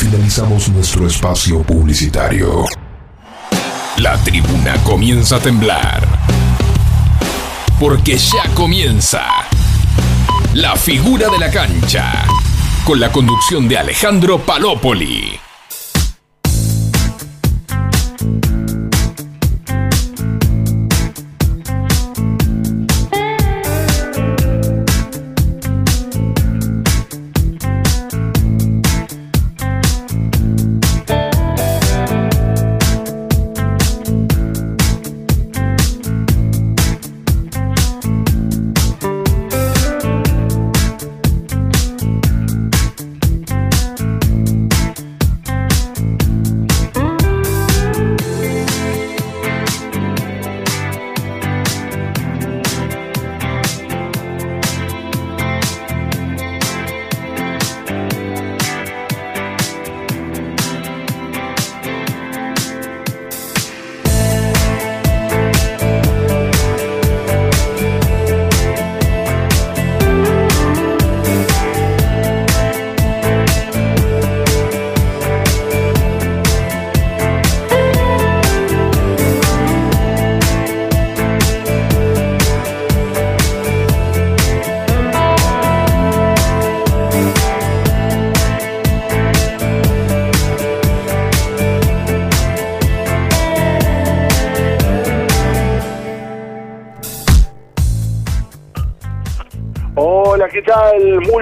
[0.00, 2.64] Finalizamos nuestro espacio publicitario.
[3.98, 6.08] La tribuna comienza a temblar.
[7.78, 9.22] Porque ya comienza
[10.54, 12.24] la figura de la cancha.
[12.86, 15.39] Con la conducción de Alejandro Palópoli.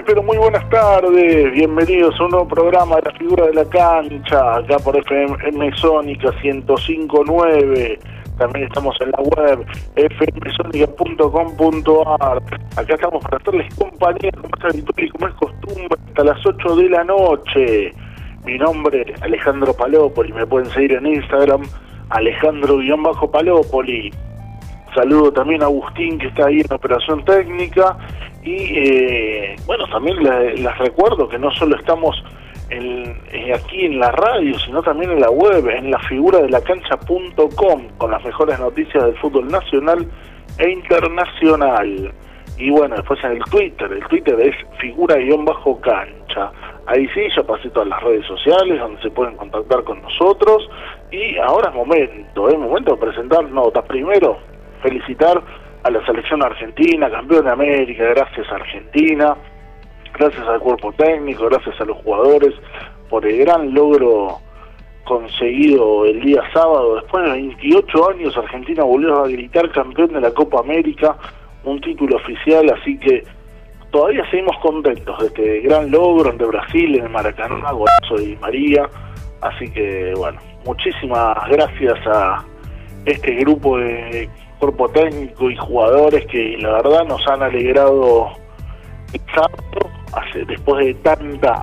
[0.08, 1.52] Pero muy buenas tardes.
[1.52, 6.30] Bienvenidos a un nuevo programa de la figura de la cancha, acá por FM Sónica
[6.42, 7.98] 1059.
[8.38, 12.42] También estamos en la web fmsonica.com.ar.
[12.76, 16.76] Acá estamos para hacerles compañía, como es habitual y como es costumbre, hasta las 8
[16.76, 17.92] de la noche.
[18.46, 20.32] Mi nombre es Alejandro Palópoli.
[20.32, 21.64] Me pueden seguir en Instagram,
[22.08, 24.10] Alejandro-Palópoli.
[24.94, 27.98] Saludo también a Agustín, que está ahí en operación técnica.
[28.43, 32.22] Y eh, bueno, también le- les recuerdo que no solo estamos
[32.71, 36.49] en- eh, aquí en la radio, sino también en la web, en la figura de
[36.50, 40.06] la cancha.com, con las mejores noticias del fútbol nacional
[40.59, 42.12] e internacional.
[42.59, 46.53] Y bueno, después en el Twitter, el Twitter es figura-cancha.
[46.87, 50.69] Ahí sí, ya pasé todas las redes sociales donde se pueden contactar con nosotros.
[51.10, 53.84] Y ahora es momento, es momento de presentar notas.
[53.87, 54.38] Primero,
[54.82, 55.41] felicitar
[55.82, 59.36] a la selección argentina, campeón de América, gracias a Argentina,
[60.12, 62.54] gracias al cuerpo técnico, gracias a los jugadores
[63.08, 64.38] por el gran logro
[65.04, 66.96] conseguido el día sábado.
[66.96, 71.16] Después de 28 años, Argentina volvió a gritar campeón de la Copa América,
[71.64, 73.24] un título oficial, así que
[73.90, 78.88] todavía seguimos contentos de este gran logro ante Brasil en el Maracaná, golazo de María.
[79.40, 82.44] Así que, bueno, muchísimas gracias a
[83.06, 84.28] este grupo de
[84.58, 88.28] cuerpo técnico y jugadores que la verdad nos han alegrado
[89.12, 89.20] el
[90.12, 91.60] hace, después de tantas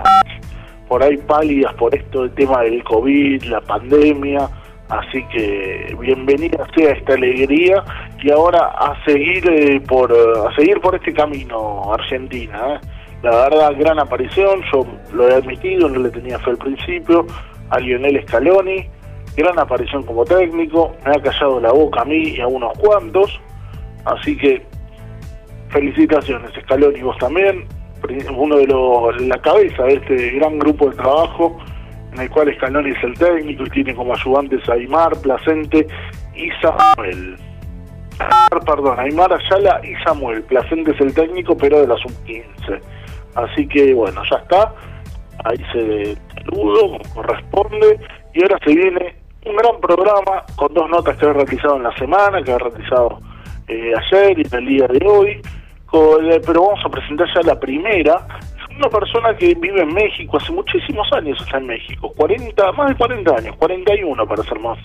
[0.87, 4.49] por ahí pálidas por esto del tema del COVID, la pandemia,
[4.89, 7.83] así que bienvenida sea esta alegría
[8.21, 12.87] y ahora a seguir eh, por a seguir por este camino Argentina, ¿eh?
[13.23, 17.25] la verdad gran aparición, yo lo he admitido, no le tenía fe al principio,
[17.69, 18.87] a Lionel Scaloni,
[19.35, 23.39] gran aparición como técnico, me ha callado la boca a mí y a unos cuantos,
[24.05, 24.63] así que
[25.69, 27.67] felicitaciones Scaloni vos también,
[28.35, 31.57] uno de los la cabeza de este gran grupo de trabajo
[32.15, 35.85] en el cual Scaloni es el técnico y tiene como ayudantes a Aymar, Placente
[36.33, 37.37] y Samuel.
[38.65, 40.41] Perdón, Aymar Ayala y Samuel.
[40.43, 42.79] Placente es el técnico, pero de la sub-15.
[43.35, 44.73] Así que bueno, ya está.
[45.43, 47.99] Ahí se saludo, corresponde.
[48.33, 49.15] Y ahora se viene
[49.45, 53.19] un gran programa con dos notas que he realizado en la semana, que he realizado
[53.67, 55.41] eh, ayer y en el día de hoy.
[55.93, 58.27] Eh, pero vamos a presentar ya la primera.
[58.39, 62.89] Es una persona que vive en México, hace muchísimos años está en México, 40, más
[62.89, 64.77] de 40 años, 41 para ser más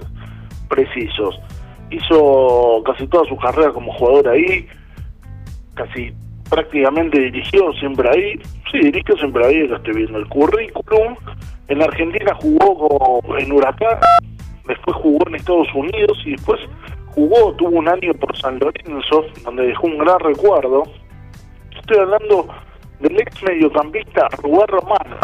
[0.69, 1.41] precisos.
[1.91, 4.69] Hizo casi toda su carrera como jugador ahí,
[5.75, 6.13] casi
[6.49, 8.41] prácticamente dirigió siempre ahí,
[8.71, 11.17] sí, dirigió siempre ahí, lo estoy viendo el currículum,
[11.69, 13.99] En Argentina jugó en Huracán,
[14.71, 16.61] después jugó en Estados Unidos y después
[17.15, 20.85] jugó, tuvo un año por San Lorenzo, donde dejó un gran recuerdo.
[21.79, 22.49] Estoy hablando
[23.01, 25.19] del ex mediocampista Rubén Román,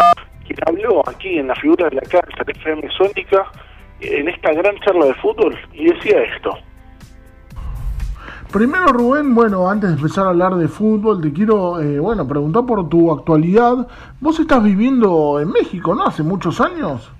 [0.46, 3.50] quien habló aquí en la figura de la cancha de FM Sónica
[4.00, 6.50] en esta gran charla de fútbol y decía esto.
[8.52, 12.64] Primero, Rubén, bueno, antes de empezar a hablar de fútbol, te quiero, eh, bueno, preguntar
[12.64, 13.88] por tu actualidad.
[14.20, 16.06] Vos estás viviendo en México, ¿no?
[16.06, 17.10] Hace muchos años.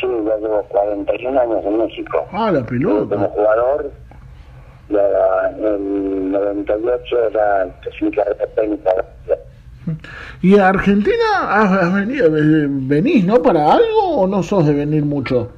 [0.00, 2.26] Sí, ya llevo 41 años en México.
[2.32, 3.14] Ah, la pelota.
[3.14, 3.90] Como jugador,
[4.90, 7.66] en el 98 era
[8.00, 8.90] mi carrera técnica.
[10.42, 11.14] ¿Y a Argentina
[11.48, 15.48] has, venido, venís, no, para algo o no sos de venir mucho?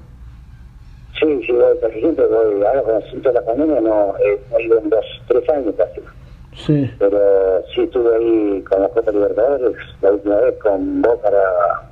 [1.18, 1.52] Sí, sí,
[1.98, 2.62] siempre voy.
[2.64, 6.00] Ahora con el de la pandemia no, eh, he ido en dos, tres años casi.
[6.54, 6.90] Sí.
[6.98, 11.87] Pero sí estuve ahí con la Copa Libertadores, la última vez con Boca, la,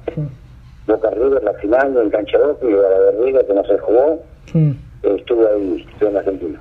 [0.86, 4.22] Boca River, la final en Cancha y la de River que no se jugó.
[5.02, 6.60] estuve ahí, estuve en Argentina.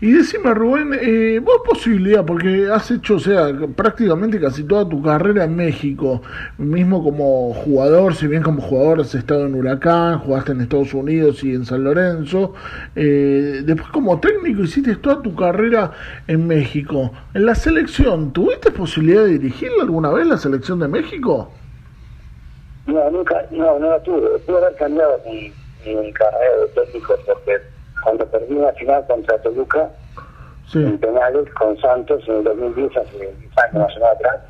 [0.00, 5.00] Y decime, Rubén, eh, vos posibilidad, porque has hecho, o sea, prácticamente casi toda tu
[5.00, 6.22] carrera en México,
[6.58, 11.44] mismo como jugador, si bien como jugador has estado en Huracán, jugaste en Estados Unidos
[11.44, 12.52] y en San Lorenzo,
[12.96, 15.92] eh, después como técnico hiciste toda tu carrera
[16.26, 17.12] en México.
[17.32, 21.48] En la selección, ¿tuviste posibilidad de dirigirla alguna vez, la selección de México?
[22.86, 24.38] No, nunca, no, no la tuve.
[24.40, 25.52] Pude haber cambiado mi,
[25.86, 27.58] mi carrera de técnico porque
[28.02, 29.90] cuando perdí la final contra Toluca
[30.66, 34.40] Sí, en penales con Santos en el 2010, hace 10 años más o menos atrás,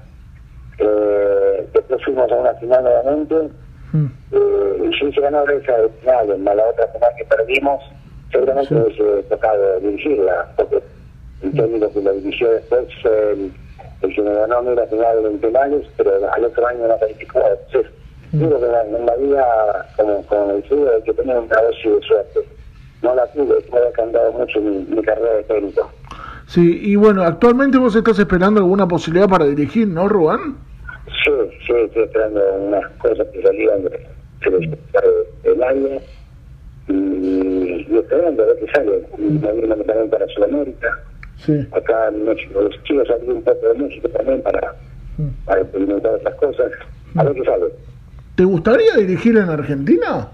[0.79, 3.35] eh, después fuimos a una final nuevamente
[3.93, 4.07] Mm.
[4.33, 7.83] eh, y yo hice ganar esa de final, en la otra final que perdimos,
[8.31, 8.81] seguramente Sí.
[8.81, 10.83] hubiese tocado dirigirla, porque
[11.43, 13.53] el técnico que lo dirigió después el,
[14.01, 16.99] el que me ganó a mí la final en penales, pero al otro año no
[16.99, 17.41] calificó.
[17.41, 17.93] Entonces,
[18.33, 19.45] digo que en la, vida,
[19.97, 22.41] como, como el fútbol, hay que tener un negocio de suerte.
[23.03, 25.91] No la tuve, me ha cambiado mucho mi, mi carrera de técnico.
[26.47, 30.57] Sí, y bueno, actualmente vos estás esperando alguna posibilidad para dirigir, ¿no, Rubén?
[31.25, 31.33] Sí,
[31.67, 33.91] sí, estoy esperando unas cosas que salían de,
[34.51, 34.79] de-
[35.51, 36.01] del año
[36.89, 39.03] y, y esperando a ver qué sale.
[39.19, 39.39] Y me
[39.85, 40.99] también para Sudamérica.
[41.37, 41.67] Sí.
[41.73, 44.75] Acá en México, los chicos salir un poco de México también para,
[45.45, 46.73] para experimentar esas cosas.
[47.17, 47.67] A ver qué sale.
[48.35, 50.29] ¿Te gustaría dirigir en Argentina?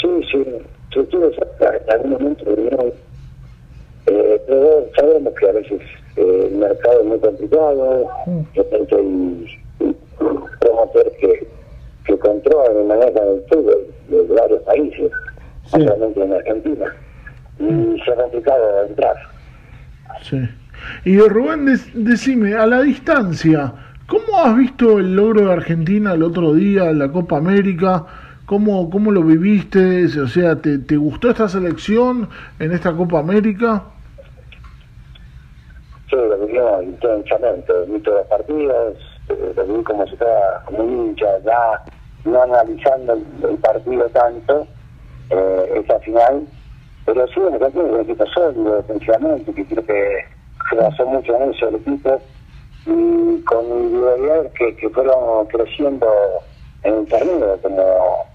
[0.00, 0.44] Sí, sí,
[0.92, 2.92] sí, estuve cerca en algún momento vinieron,
[4.06, 5.80] eh, pero sabemos que a veces
[6.16, 9.96] eh, el mercado es muy complicado, de repente hay
[10.60, 11.48] promotores que,
[12.04, 15.10] que controlan y manejan el fútbol de varios países,
[15.66, 15.78] Sí.
[15.78, 16.84] no solamente en Argentina,
[17.60, 19.14] y se ha complicado entrar.
[20.22, 20.40] Sí.
[21.04, 23.72] Y Rubén, dec- decime, a la distancia,
[24.12, 28.04] ¿cómo has visto el logro de Argentina el otro día en la Copa América?
[28.44, 30.04] ¿Cómo, cómo lo viviste?
[30.20, 32.28] O sea, ¿te, ¿te gustó esta selección
[32.58, 33.82] en esta Copa América?
[36.10, 38.96] Sí, lo vivió intensamente, vi todos los partidos,
[39.30, 41.82] eh, lo vi como si fuera como hincha, ya
[42.26, 44.66] no analizando el, partido tanto,
[45.30, 46.42] eh, esa final,
[47.06, 50.24] pero sí, me parece un equipo sólido defensivamente, que creo que
[50.68, 52.20] se basó mucho en eso el equipo,
[52.86, 56.06] y con individualidades que, que fueron creciendo
[56.82, 58.26] en el torneo, como,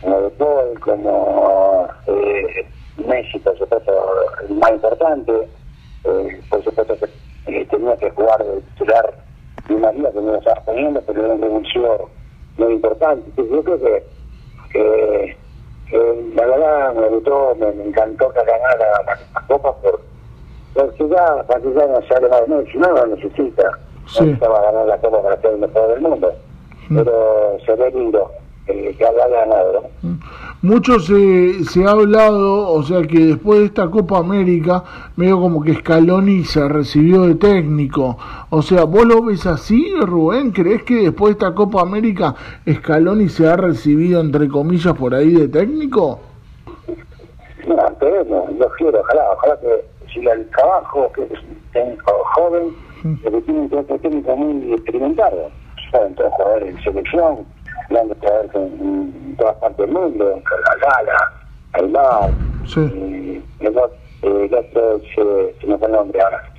[0.00, 2.66] como De Paul, como eh,
[3.06, 3.92] Messi, por supuesto,
[4.48, 5.32] el más importante,
[6.04, 7.06] eh, por supuesto que
[7.46, 9.14] eh, tenía que jugar de titular
[9.68, 12.10] Di María, que no lo estaba poniendo, pero era un revulsivo
[12.58, 13.24] muy importante.
[13.30, 15.36] Entonces, yo creo que,
[16.34, 20.00] la verdad me gustó, me, me encantó que ganara la, la, la Copa por,
[20.74, 23.78] porque ya, que ya no de Messi, no lo necesita.
[24.06, 24.20] Sí.
[24.20, 26.32] No necesitaba ganar la Copa para ser el mejor del mundo.
[26.88, 28.30] Pero se ve lindo
[28.66, 30.18] eh, que haya ganado, ¿no?
[30.62, 34.82] Mucho se, se ha hablado, o sea que después de esta Copa América,
[35.16, 38.16] medio como que Scaloni se recibió de técnico.
[38.48, 40.52] O sea, ¿vos lo ves así, Rubén?
[40.52, 42.34] ¿Crees que después de esta Copa América
[42.66, 46.20] Scaloni se ha recibido, entre comillas, por ahí de técnico?
[47.66, 52.12] No, pero no, yo quiero, ojalá, ojalá que si el trabajo, que es un técnico
[52.34, 52.74] joven,
[53.22, 55.50] pero tiene un técnico técnico muy experimentado,
[55.90, 57.38] saben todos jugadores de selección,
[57.90, 58.62] grandes jugadores en,
[59.26, 61.32] en todas partes del mundo, Cargala,
[61.74, 62.30] Aymar,
[62.66, 62.80] Sí.
[62.80, 63.74] y el
[64.22, 66.50] eh, el otro se, se me fue el nombre ahora.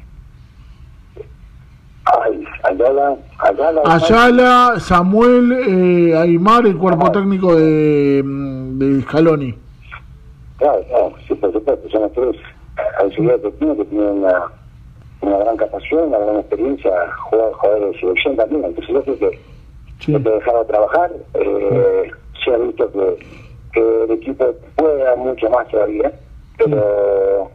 [2.23, 9.55] Ay, Ayala, Ayala, Ayala, Samuel, eh, Aymar, el cuerpo técnico de, mm, de Scaloni.
[10.59, 12.35] Claro, claro, sí, por supuesto, son los tres
[13.41, 14.43] que tiene, que tienen una,
[15.27, 16.91] una gran capacidad, una gran experiencia,
[17.29, 19.39] jugar jugadores de selección también, entonces yo creo que,
[20.00, 20.12] Sí.
[20.12, 21.12] Que dejarlo trabajar.
[21.36, 22.12] Eh,
[22.44, 23.17] se ha visto que,
[23.74, 26.12] que el equipo puede dar mucho más todavía,
[26.58, 27.50] pero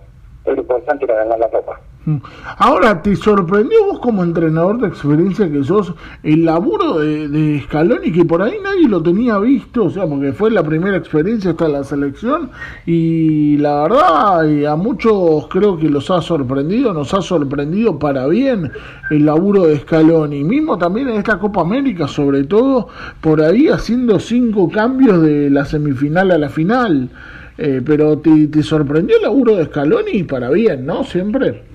[0.45, 1.81] es importante era ganar la copa.
[2.07, 2.17] Mm.
[2.57, 5.93] Ahora, ¿te sorprendió vos como entrenador de experiencia que sos
[6.23, 9.85] el laburo de, de Scaloni que por ahí nadie lo tenía visto?
[9.85, 12.51] O sea, porque fue la primera experiencia hasta la selección
[12.87, 18.73] y la verdad a muchos creo que los ha sorprendido, nos ha sorprendido para bien
[19.11, 20.43] el laburo de Scaloni.
[20.43, 22.89] Mismo también en esta Copa América, sobre todo,
[23.21, 27.11] por ahí haciendo cinco cambios de la semifinal a la final.
[27.59, 31.05] Eh, pero te, te sorprendió el laburo de Scaloni para bien, ¿no?
[31.05, 31.70] Siempre.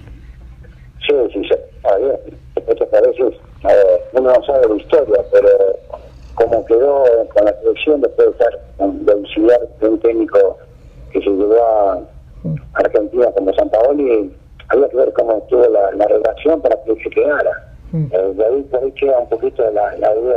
[1.07, 1.55] Sí, sí, sí.
[2.67, 3.33] Muchas veces
[3.69, 5.49] eh, uno no sabe la historia, pero
[6.35, 10.57] como quedó con la selección después de estar de auxiliar de un técnico
[11.11, 11.99] que se llevó a
[12.73, 14.33] Argentina como San Paoli,
[14.69, 17.75] había que ver cómo estuvo la, la relación para que se quedara.
[17.91, 18.05] Mm.
[18.11, 20.35] Eh, de, ahí, de ahí queda un poquito la, la duda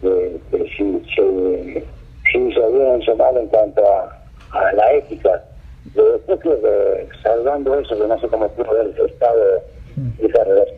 [0.00, 1.84] de, de, de si, si,
[2.30, 4.18] si hizo bien o mal en cuanto a,
[4.52, 5.42] a la ética
[5.84, 9.62] después que salvando eso, que no sé cómo pudo haber estado
[9.96, 10.72] de esa relación,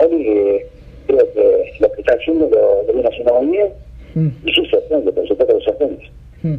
[0.00, 0.66] eh,
[1.06, 3.72] creo que lo que está haciendo lo, lo viene haciendo muy bien
[4.14, 4.28] mm.
[4.46, 6.10] y sí sorprende, por supuesto que sorprende.
[6.42, 6.54] Mm.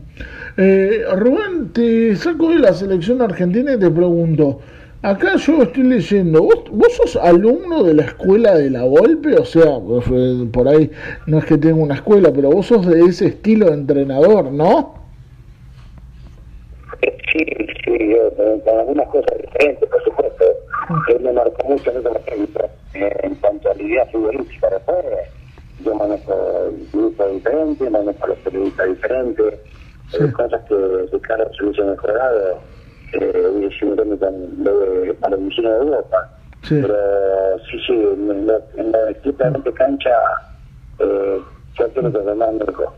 [0.58, 4.60] Eh, Rubén, te saco de la selección argentina y te pregunto,
[5.02, 9.36] acá yo estoy leyendo, ¿vos, vos sos alumno de la escuela de la Golpe?
[9.36, 9.80] O sea,
[10.52, 10.90] por ahí
[11.28, 15.03] no es que tenga una escuela, pero vos sos de ese estilo de entrenador, ¿no?
[17.94, 18.34] Sí, yo,
[18.64, 20.46] con algunas cosas diferentes, por supuesto.
[21.10, 24.70] Él me marcó mucho en como técnico en cuanto a la idea futbolística.
[24.70, 25.06] Después,
[25.86, 26.34] yo manejo
[26.70, 29.54] el grupo diferente, manejo los periodistas diferentes,
[30.10, 30.18] sí.
[30.22, 32.60] Hay cosas que, que claro, se hubiesen mejorado.
[33.14, 36.30] Eh, y un técnico de, para el de Europa.
[36.64, 36.80] Sí.
[36.82, 39.10] Pero sí, sí, en la, en la
[39.74, 40.18] cancha,
[40.98, 41.40] eh,
[41.78, 42.94] yo tengo que demás mejor.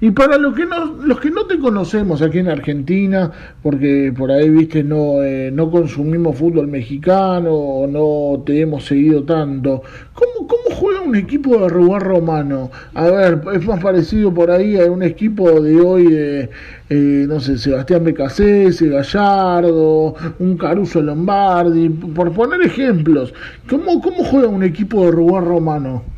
[0.00, 3.30] Y para los que no, los que no te conocemos aquí en Argentina,
[3.62, 9.24] porque por ahí viste no, eh, no consumimos fútbol mexicano o no te hemos seguido
[9.24, 9.82] tanto,
[10.14, 12.70] ¿cómo, cómo juega un equipo de Rubén Romano?
[12.94, 16.50] A ver, es más parecido por ahí a un equipo de hoy de,
[16.90, 23.34] eh, no sé, Sebastián Becasese, Gallardo, un Caruso Lombardi, por poner ejemplos.
[23.68, 26.17] ¿Cómo, cómo juega un equipo de Rubén Romano?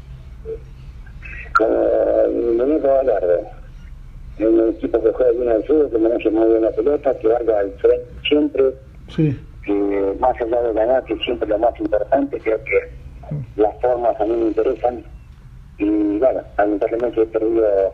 [1.61, 3.61] Con Gallardo
[4.39, 7.59] un equipo que juega bien al fútbol, que maneja muy bien la pelota, que vaya
[7.59, 8.65] al frente siempre.
[9.09, 9.39] Sí.
[9.67, 12.91] Que más allá de ganar, que siempre lo más importante, creo que
[13.57, 15.05] las formas a mí me interesan.
[15.79, 17.93] Y bueno, lamentablemente he perdido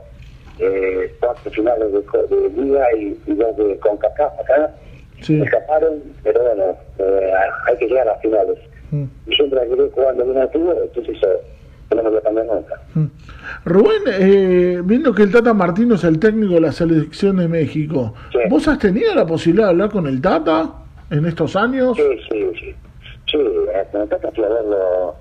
[0.61, 4.75] eh, cuatro finales de, de Liga y, y dos de CONCACAF acá.
[5.23, 5.33] Sí.
[5.33, 7.33] Me escaparon, pero bueno, eh,
[7.67, 8.59] hay que llegar a las finales.
[8.91, 9.05] Mm.
[9.27, 11.29] Y siempre que jugando bien al fútbol, entonces eso
[12.95, 13.07] Mm.
[13.65, 18.15] Rubén, eh, viendo que el Tata Martino es el técnico de la selección de México,
[18.33, 18.39] sí.
[18.51, 20.71] ¿vos has tenido la posibilidad de hablar con el Tata
[21.11, 21.97] en estos años?
[21.97, 22.75] Sí, sí, sí.
[23.31, 23.39] Sí,
[23.93, 25.15] con el Tata fui a verlo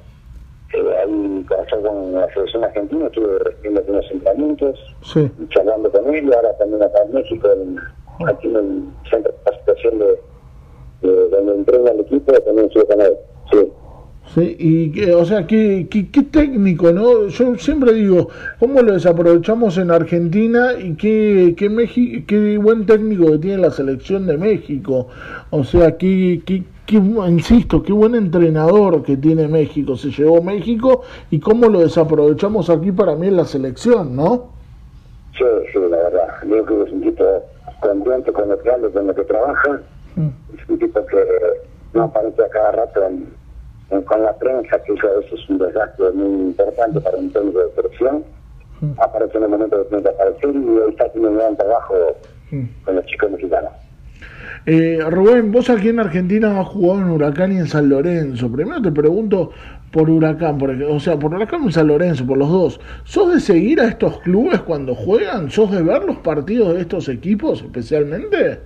[0.74, 5.31] eh, ahí con la selección argentina, estuve viendo algunos entrenamientos, sí.
[5.50, 7.79] charlando con él, ahora también acá en México, en,
[8.27, 10.19] aquí en el centro de capacitación de,
[11.01, 13.13] de, donde entrena el equipo, también estuve con él.
[14.35, 14.53] Sí.
[14.59, 17.27] Y que, o sea, qué, qué, qué, técnico, ¿no?
[17.27, 18.27] Yo siempre digo,
[18.59, 23.71] ¿cómo lo desaprovechamos en Argentina y qué, qué, México, qué buen técnico que tiene la
[23.71, 25.07] selección de México?
[25.51, 31.03] O sea, qué, qué, qué, insisto, qué buen entrenador que tiene México, se llevó México
[31.31, 34.49] y cómo lo desaprovechamos aquí para mí en la selección, ¿no?
[35.37, 36.27] Sí, sí, la verdad.
[36.45, 37.23] Yo creo que es un tipo
[37.81, 39.79] contento con lo que habla, con lo que trabaja.
[40.17, 40.27] Mm.
[40.57, 41.23] Es un tipo que
[41.93, 43.44] no aparece a cada rato en
[44.05, 48.23] con la prensa, que eso es un desgaste muy importante para un técnico de selección.
[48.81, 48.91] Mm.
[48.99, 51.95] Aparece en el momento de tener que aparecer y hoy está haciendo un gran trabajo
[52.51, 52.63] mm.
[52.83, 53.71] con los chicos mexicanos.
[54.65, 58.51] Eh, Rubén, vos aquí en Argentina has jugado en Huracán y en San Lorenzo.
[58.51, 59.51] Primero te pregunto
[59.91, 62.79] por Huracán, por, o sea, por Huracán y San Lorenzo, por los dos.
[63.03, 65.51] ¿Sos de seguir a estos clubes cuando juegan?
[65.51, 68.59] ¿Sos de ver los partidos de estos equipos especialmente?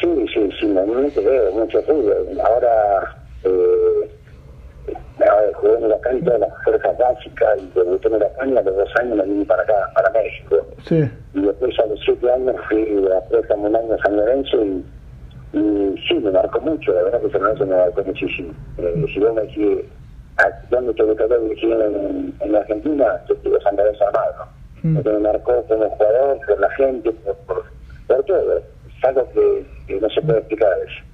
[0.00, 2.40] Sí, sí, sí, normalmente veo mucho fútbol.
[2.40, 3.85] Ahora eh,
[5.54, 8.88] jugué en Huracán todas las fuerzas básicas y debuté en Huracán y a los dos
[9.00, 10.66] años me vine para acá, para México.
[10.84, 11.10] Sí.
[11.34, 14.84] Y después a los siete años fui a préstamo un año a San Lorenzo y,
[15.54, 18.52] y sí, me marcó mucho, la verdad que San Lorenzo me marcó muchísimo.
[18.78, 19.84] Eh, si vos me decís,
[20.70, 23.20] ¿dónde te gustaría dirigir en, en Argentina?
[23.28, 24.46] Yo digo San Lorenzo Armado.
[24.82, 24.94] Mm.
[24.96, 27.64] Porque me marcó como jugador, por la gente, por, por,
[28.06, 28.58] por todo.
[28.58, 31.05] Es algo que, que no se puede explicar eso.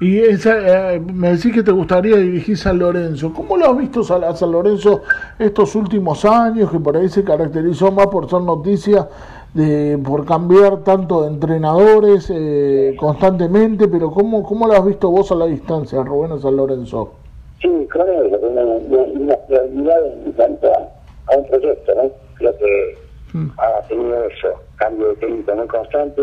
[0.00, 3.32] Y esa, eh, me decís que te gustaría dirigir San Lorenzo.
[3.32, 5.02] ¿Cómo lo has visto a San Lorenzo
[5.38, 9.08] estos últimos años, que por ahí se caracterizó más por ser noticia,
[9.54, 13.88] de, por cambiar tanto de entrenadores eh, constantemente?
[13.88, 17.14] Pero ¿cómo, ¿cómo lo has visto vos a la distancia, Rubén, a San Lorenzo?
[17.60, 22.10] Sí, que una, una prioridad en cuanto a, un proyecto, ¿no?
[22.34, 22.98] Creo que
[23.32, 23.50] mm.
[23.58, 26.22] ha tenido eso, cambio de técnica muy constante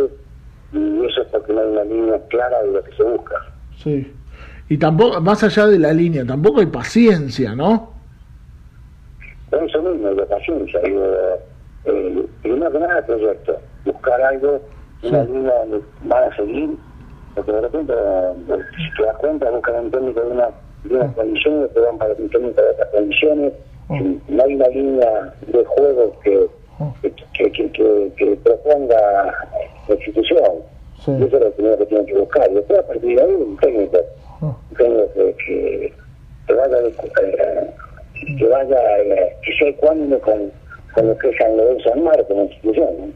[0.74, 3.36] y eso es porque no hay una línea clara de lo que se busca.
[3.78, 4.14] Sí.
[4.68, 7.94] Y tampoco, más allá de la línea, tampoco hay paciencia, ¿no?
[9.52, 10.80] Eso mismo, hay paciencia.
[10.84, 14.60] eh, primero que nada el proyecto, buscar algo,
[15.04, 16.70] una línea donde van a seguir,
[17.36, 17.94] porque de repente,
[18.76, 20.50] si te das cuenta, buscan un técnico de, una,
[20.84, 23.54] de unas condiciones, te van para un técnico de otras condiciones,
[23.90, 26.48] no hay una línea de juego que,
[27.02, 27.12] que,
[27.52, 28.96] que, que, que proponga
[29.88, 30.64] la institución.
[31.04, 31.12] Sí.
[31.12, 32.50] Eso es lo primero que tienen que buscar.
[32.52, 33.98] Y después, a partir de ahí, un técnico.
[34.42, 34.56] Oh.
[34.72, 35.94] Un técnico que,
[36.48, 37.74] que, vaya, eh,
[38.38, 40.52] que vaya, eh, que sea ecuánime con,
[40.94, 43.14] con lo que es San Lorenzo del Mar como institución.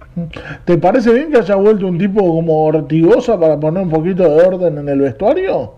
[0.65, 4.45] ¿Te parece bien que haya vuelto un tipo como Ortigosa para poner un poquito de
[4.45, 5.73] orden en el vestuario?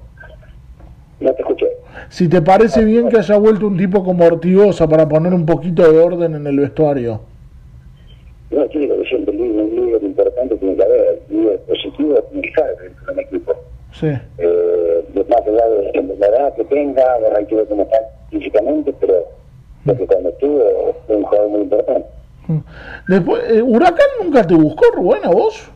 [1.19, 1.67] No te escuché.
[2.09, 5.89] Si te parece bien que haya vuelto un tipo como Ortigosa para poner un poquito
[5.89, 7.21] de orden en el vestuario.
[8.51, 12.49] No, tiene que siempre un líder importante tiene que haber, un líder positivo tiene que
[12.49, 13.55] estar dentro de un equipo.
[13.93, 14.07] Sí.
[14.37, 17.97] Eh, más allá de, la edad que tenga, ahora hay que cómo está
[18.29, 19.25] físicamente, pero
[19.85, 22.07] lo que cuando estuvo fue un jugador muy importante.
[22.47, 22.57] Mm.
[23.07, 25.69] Después, eh, ¿Huracán nunca te buscó, Rubén, a vos?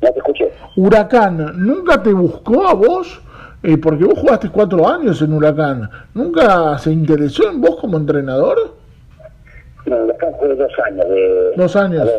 [0.00, 0.50] No te escuché.
[0.76, 3.22] ¿Huracán nunca te buscó a vos?
[3.62, 5.90] Eh, porque vos jugaste cuatro años en Huracán.
[6.14, 8.75] ¿Nunca se interesó en vos como entrenador?
[9.86, 11.08] No, Huracán fue dos años.
[11.08, 12.10] De, dos años.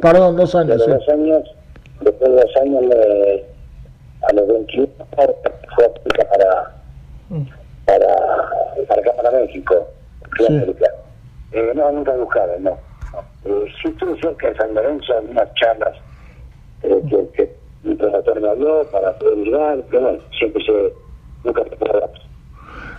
[0.00, 0.86] Perdón, dos años.
[0.86, 1.54] De dos años,
[2.00, 3.44] después de dos años, me,
[4.22, 6.72] a los 21 fue a para,
[7.30, 7.42] mm.
[7.86, 8.16] para,
[8.88, 9.88] para acá, para México.
[10.38, 10.74] Sí.
[11.52, 12.78] Eh, no, nunca buscaron, no.
[13.44, 15.94] Eh, sí estuve cerca de San Lorenzo en unas charlas
[16.82, 20.92] eh, que, que mi profesor me habló para poder llegar, pero bueno, siempre se,
[21.44, 21.76] nunca se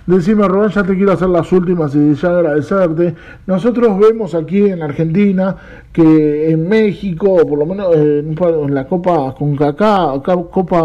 [0.06, 3.16] Decime, Rubén, ya te quiero hacer las últimas y ya agradecerte.
[3.48, 5.56] Nosotros vemos aquí en Argentina
[5.94, 8.36] que en México, por lo menos en
[8.74, 10.20] la Copa con Copa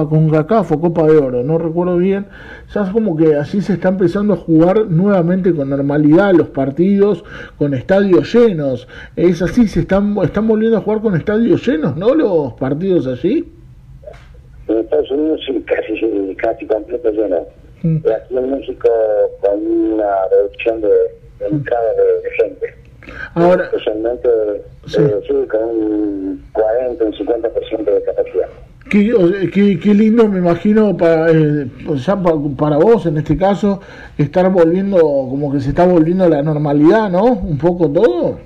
[0.09, 2.27] con o Copa de Oro, no recuerdo bien,
[2.73, 7.25] ya es como que así se está empezando a jugar nuevamente con normalidad los partidos,
[7.59, 8.87] con estadios llenos.
[9.17, 12.15] Es así, se están, están volviendo a jugar con estadios llenos, ¿no?
[12.15, 13.45] Los partidos allí.
[14.69, 17.59] En Estados Unidos sí, casi, casi completo lleno.
[17.79, 18.89] Aquí en México
[19.41, 20.89] con una reducción de,
[21.39, 22.75] de entrada de, de, gente.
[23.35, 24.29] Ahora, especialmente
[24.87, 25.01] sí.
[25.01, 28.49] Eh, sí, con un 40, un 50% de capacidad.
[28.91, 33.81] Qué, qué, qué, lindo, me imagino, para, eh, ya para vos en este caso,
[34.17, 37.25] estar volviendo, como que se está volviendo a la normalidad, ¿no?
[37.25, 38.39] Un poco todo.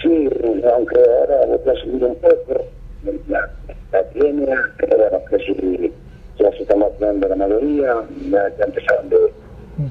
[0.00, 0.28] Sí,
[0.72, 2.64] aunque ahora va a subir un poco
[3.28, 3.50] la,
[3.92, 4.46] la tiene,
[4.78, 5.92] pero bueno, que si
[6.62, 7.94] está vacunando la mayoría,
[8.30, 9.32] ya, ya empezaron de,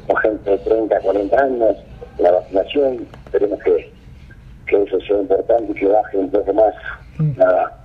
[0.08, 1.78] con gente de 30, 40 años,
[2.20, 3.92] la vacunación, esperemos que,
[4.68, 6.74] que eso sea importante y que baje un poco más
[7.38, 7.78] la,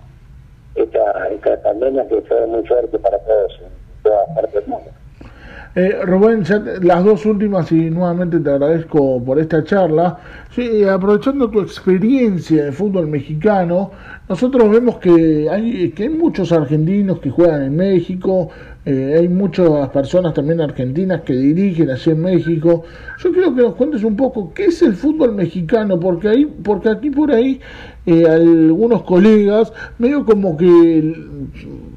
[0.74, 4.90] esta, esta pandemia que fue muy fuerte para todos en todas partes del mundo.
[5.74, 10.18] Eh, Rubén, ya las dos últimas y nuevamente te agradezco por esta charla.
[10.50, 13.90] Sí, aprovechando tu experiencia de fútbol mexicano,
[14.26, 18.48] nosotros vemos que hay, que hay muchos argentinos que juegan en México,
[18.88, 22.84] eh, hay muchas personas también argentinas que dirigen allí en México.
[23.18, 26.90] Yo quiero que nos cuentes un poco qué es el fútbol mexicano, porque ahí, porque
[26.90, 27.60] aquí por ahí
[28.06, 31.16] eh, algunos colegas medio como que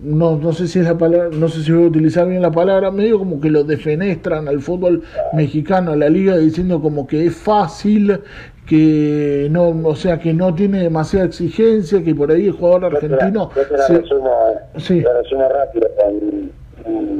[0.01, 2.49] no, no sé si es la palabra, no sé si voy a utilizar bien la
[2.49, 7.27] palabra, medio como que lo defenestran al fútbol mexicano, a la liga, diciendo como que
[7.27, 8.19] es fácil,
[8.65, 13.51] que no, o sea, que no tiene demasiada exigencia, que por ahí el jugador argentino...
[13.55, 13.97] Yo te la, se...
[13.99, 14.31] resumo,
[14.77, 15.01] sí.
[15.01, 16.58] la resumo rápido con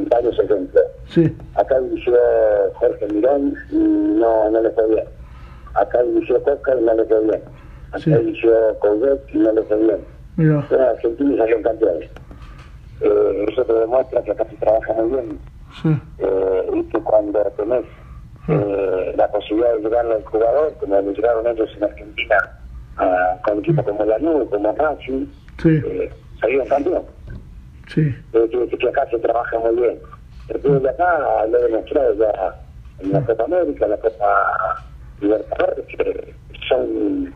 [0.09, 0.83] varios ejemplos.
[1.07, 1.35] Sí.
[1.55, 2.13] Acá dirigió
[2.75, 5.05] Jorge Mirón no, no le fue bien.
[5.75, 7.41] Acá dirigió Coca y no le fue bien
[7.89, 8.11] Acá sí.
[8.13, 9.99] dirigió Coudet y no le fue bien.
[10.37, 10.65] Mira.
[10.69, 12.09] Pero Argentina salieron campeones.
[13.01, 15.39] Eh, eso te demuestra que acá se trabaja muy bien.
[15.81, 15.89] Sí.
[16.19, 17.85] Eh, y que cuando tenés
[18.47, 22.35] eh, la posibilidad de llegar al jugador, como lo llegaron ellos en Argentina,
[22.97, 25.25] a, con equipos como la Nube, como Racing,
[25.61, 25.81] sí.
[25.85, 27.03] eh, salieron campeón.
[27.93, 28.15] Sí.
[28.31, 29.99] Que acá se trabaja muy bien.
[30.47, 32.55] El fútbol de acá lo demostrado ya
[32.99, 34.85] en la Copa América, la Copa
[35.21, 36.33] Libertadores, que
[36.67, 37.33] son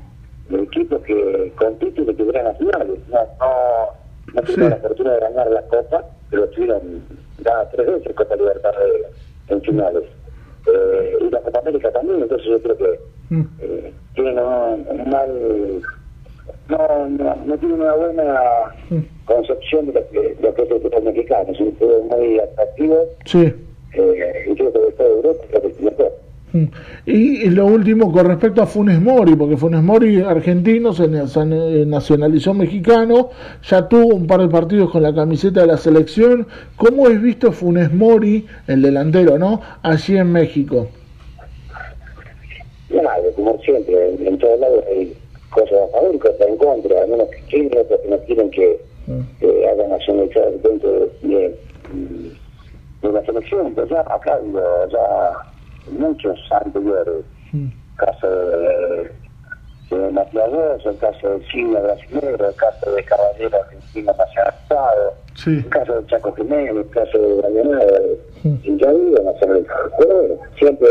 [0.52, 3.00] equipos que compiten y que llegan a finales.
[3.10, 4.58] No, no, no sí.
[4.62, 6.82] la fortuna de ganar la Copa, pero estuvieron
[7.40, 9.06] ya tres veces Copa Libertadores
[9.50, 10.04] en finales.
[10.66, 13.42] Eh, y la Copa América también, entonces yo creo que Mm.
[13.62, 15.82] eh, tienen un, un mal.
[16.70, 18.40] No, no, no tienen una buena
[19.26, 21.52] concepción de lo que, lo que es el fútbol mexicano.
[21.52, 23.54] Es un fútbol muy atractivo Sí.
[23.94, 26.12] eh, y creo que de Europa creo que es mejor.
[26.54, 26.66] Mm.
[27.08, 32.54] Y, lo último con respecto a Funes Mori, porque Funes Mori argentino se, eh, nacionalizó
[32.54, 33.32] mexicano,
[33.64, 36.48] ya tuvo un par de partidos con la camiseta de la selección.
[36.78, 39.62] ¿Cómo es visto Funes Mori, el delantero, no?
[39.82, 40.88] Allí en México.
[42.92, 45.12] Nada, como siempre, en, en todos lados hay
[45.54, 47.02] cosas a favor y cosas en contra.
[47.02, 48.82] Algunos que quieren, otros que no quieren que,
[49.40, 51.58] que hagan nacionalizar dentro de, de,
[53.02, 53.74] de la selección.
[53.76, 55.32] Pero ya acá digo, ya
[55.92, 57.26] muchos anteriores,
[57.98, 59.12] caso de,
[59.92, 65.50] de Matías Gómez, el caso del Cine brasileño, el caso de Caballero argentino nacionalizado, Sí.
[65.58, 67.42] el caso de Chaco Jiménez, el caso de
[69.24, 69.92] nacionalizado.
[69.98, 70.88] Pero bueno, siempre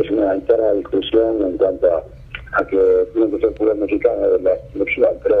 [0.00, 2.02] es una eterna discusión en cuanto a,
[2.58, 5.36] a que tiene que ser fútbol mexicano de la selección, pero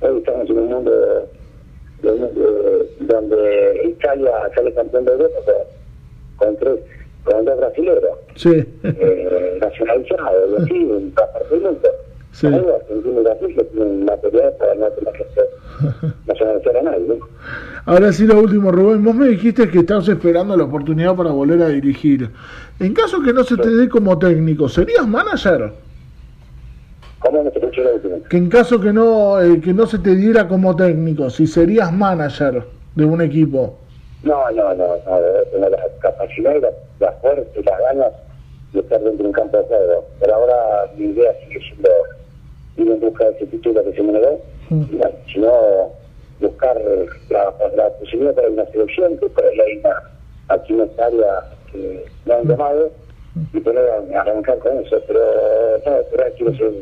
[0.00, 0.90] hoy estamos en un mundo
[2.02, 5.34] de- de- donde Italia sale campeón de Europa
[6.36, 6.76] con, tres,
[7.24, 8.00] con dos brasileños
[8.36, 8.64] Sí.
[8.84, 11.88] eh, nacionalizados, en todas partes del mundo.
[12.32, 12.46] Sí.
[12.46, 15.24] Argentina y Brasil que tienen material para no tener que
[16.26, 17.06] nacionalizar a nadie.
[17.08, 17.28] ¿no?
[17.86, 19.02] Ahora sí, lo último, Rubén.
[19.02, 22.30] Vos me dijiste que estabas esperando la oportunidad para volver a dirigir.
[22.78, 25.32] En caso que no se te dé como técnico, ¿serías manager?
[25.58, 27.17] ¿Cómo no se escuchó la última?
[28.28, 31.92] Que en caso que no, eh, que no se te diera como técnico, si serías
[31.92, 32.64] manager
[32.94, 33.78] de un equipo.
[34.22, 38.12] No, no, no, no, debe tener la capacidad y la, la fuerza y las ganas
[38.72, 40.04] de estar dentro de un campo de juego.
[40.20, 41.88] Pero ahora mi idea sigue siendo
[42.76, 45.92] ir en busca de ese título que se me negó, y bueno, si no,
[46.40, 46.80] buscar
[47.30, 50.02] la, la posibilidad para una selección, que por ahí hay una,
[50.48, 51.40] aquí área
[51.72, 52.90] que me han llamado,
[53.52, 55.00] y poder arrancar con eso.
[55.06, 55.20] Pero,
[55.86, 56.72] no, pero quiero ser,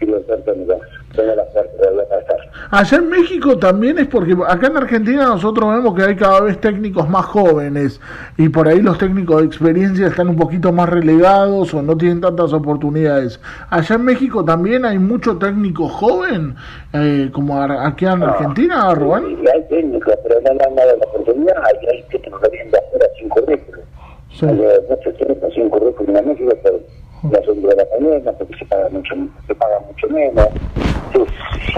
[0.00, 2.36] tengo la fuerza de volver a estar.
[2.70, 6.60] Allá en México también es porque acá en Argentina nosotros vemos que hay cada vez
[6.60, 8.00] técnicos más jóvenes
[8.36, 12.20] y por ahí los técnicos de experiencia están un poquito más relegados o no tienen
[12.20, 13.40] tantas oportunidades.
[13.70, 16.54] Allá en México también hay mucho técnico joven,
[16.92, 19.38] eh, como aquí en Argentina, Rubén.
[19.42, 21.54] Y hay técnicos, pero no le han dado la oportunidad.
[21.82, 23.84] Y hay técnicos que vienen de afuera sin currículum.
[24.32, 24.46] Sí.
[24.46, 26.80] Hay eh, muchos técnicos sin currículum en México por
[27.22, 29.14] la asunto de la pandemia, porque se paga mucho,
[29.46, 30.48] se paga mucho menos.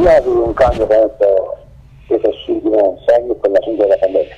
[0.07, 1.55] Ha habido un cambio con esto,
[2.09, 4.37] esos últimos años con de la pandemia.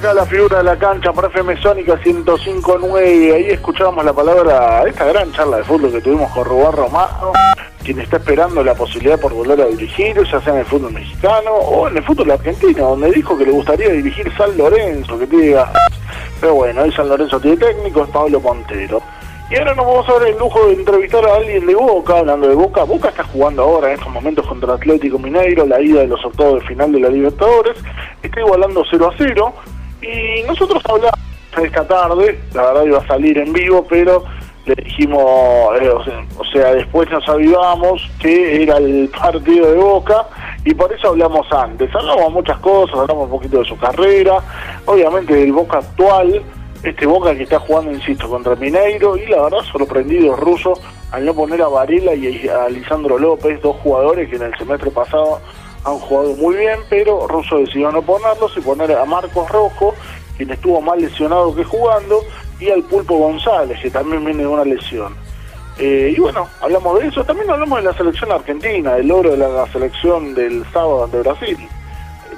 [0.00, 3.34] Acá la figura de la cancha por FM Sónica 105.9.
[3.34, 7.32] Ahí escuchábamos la palabra, esta gran charla de fútbol que tuvimos con Rubén Romano,
[7.84, 11.50] quien está esperando la posibilidad por volver a dirigir, ya sea en el fútbol mexicano
[11.50, 15.56] o en el fútbol argentino, donde dijo que le gustaría dirigir San Lorenzo, que tiene
[16.40, 19.02] Pero bueno, hoy San Lorenzo tiene técnico, es Pablo Montero.
[19.50, 22.48] Y ahora nos vamos a dar el lujo de entrevistar a alguien de Boca, hablando
[22.48, 22.84] de Boca.
[22.84, 26.62] Boca está jugando ahora en estos momentos contra Atlético Mineiro, la ida de los octavos
[26.62, 27.76] de final de la Libertadores.
[28.22, 29.54] Está igualando 0 a 0.
[30.02, 31.18] Y nosotros hablamos
[31.62, 34.24] esta tarde, la verdad iba a salir en vivo, pero
[34.66, 35.20] le dijimos,
[35.80, 40.26] eh, o, sea, o sea, después nos avivamos que era el partido de Boca
[40.64, 41.94] y por eso hablamos antes.
[41.94, 44.38] Hablamos muchas cosas, hablamos un poquito de su carrera,
[44.86, 46.42] obviamente del Boca actual,
[46.82, 50.74] este Boca que está jugando, insisto, contra Mineiro y la verdad sorprendido ruso
[51.10, 54.90] al no poner a Varela y a Lisandro López, dos jugadores que en el semestre
[54.90, 55.40] pasado
[55.84, 59.94] han jugado muy bien, pero Russo decidió no ponerlos y poner a Marcos Rojo,
[60.36, 62.20] quien estuvo más lesionado que jugando,
[62.58, 65.14] y al Pulpo González, que también viene de una lesión.
[65.78, 69.38] Eh, y bueno, hablamos de eso, también hablamos de la selección argentina, del logro de
[69.38, 71.56] la, selección del sábado ante Brasil.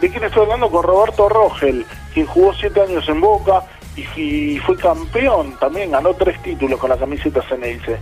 [0.01, 0.71] ¿De quién estoy hablando?
[0.71, 3.65] Con Roberto Rogel, quien jugó siete años en Boca
[3.97, 7.99] y, y fue campeón, también ganó tres títulos con la camiseta Ceneice.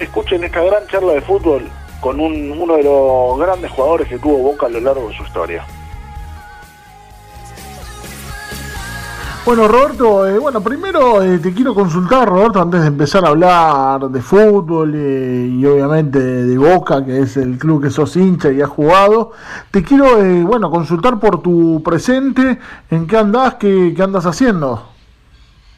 [0.00, 1.70] Escuchen esta gran charla de fútbol
[2.02, 5.22] con un, uno de los grandes jugadores que tuvo Boca a lo largo de su
[5.22, 5.64] historia.
[9.44, 14.08] Bueno, Roberto, eh, bueno, primero eh, te quiero consultar, Roberto, antes de empezar a hablar
[14.08, 18.60] de fútbol eh, y obviamente de Boca, que es el club que sos hincha y
[18.60, 19.32] has jugado.
[19.70, 22.58] Te quiero, eh, bueno, consultar por tu presente,
[22.90, 24.88] en qué andás, qué, qué andas haciendo.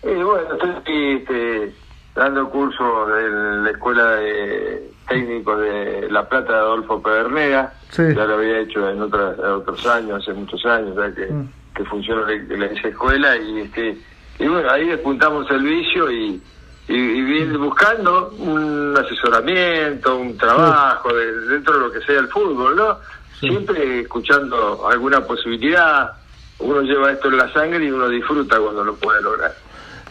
[0.02, 1.74] Eh, bueno, estoy este,
[2.14, 3.30] dando curso de
[3.62, 7.72] la Escuela de Técnicos de La Plata de Adolfo Pedernera.
[7.90, 8.02] Sí.
[8.16, 11.48] Ya lo había hecho en, otras- en otros años, hace muchos años ya que, Mm.
[11.76, 13.36] que funciona esa escuela.
[13.36, 13.98] Y este
[14.38, 16.42] y bueno, ahí despuntamos el vicio y,
[16.88, 22.28] y, y vine buscando un asesoramiento, un trabajo de- dentro de lo que sea el
[22.28, 22.98] fútbol, ¿no?
[23.40, 23.48] Sí.
[23.48, 26.12] Siempre escuchando alguna posibilidad.
[26.60, 29.54] Uno lleva esto en la sangre y uno disfruta cuando lo puede lograr.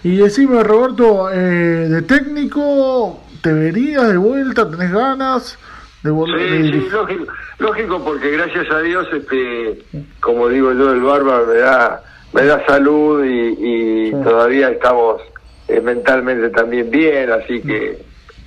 [0.04, 4.70] Y decime, Roberto, eh, de técnico, ¿te verías de vuelta?
[4.70, 5.60] ¿Tenés ganas
[6.02, 7.26] de volver a Sí, sí, lógico,
[7.60, 9.84] lógico, porque gracias a Dios, este,
[10.22, 12.02] como digo yo, el bárbaro me da,
[12.34, 14.16] me da salud y, y Sí.
[14.24, 15.22] todavía estamos
[15.68, 18.00] eh, mentalmente también bien, así que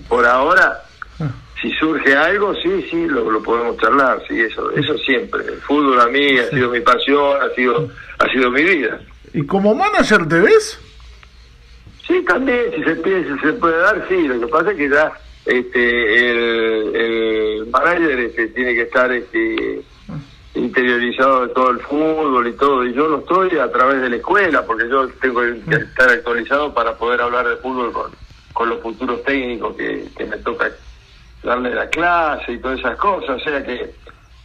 [0.08, 0.82] por ahora,
[1.18, 1.30] Ah.
[1.62, 5.44] si surge algo, sí, sí, lo, lo podemos charlar, sí, eso, eso siempre.
[5.46, 9.00] El fútbol a mí ha sido mi pasión, ha sido, ha sido mi vida.
[9.32, 10.78] ¿Y como manager te ves?
[12.06, 14.28] Sí, también, si se pide, si se puede dar, sí.
[14.28, 15.12] Lo que pasa es que ya
[15.44, 19.82] este, el, el manager este, tiene que estar este,
[20.54, 22.84] interiorizado de todo el fútbol y todo.
[22.84, 26.72] Y yo lo estoy a través de la escuela, porque yo tengo que estar actualizado
[26.72, 28.10] para poder hablar de fútbol con,
[28.52, 30.70] con los futuros técnicos que, que me toca
[31.42, 33.40] darle la clase y todas esas cosas.
[33.40, 33.94] O sea que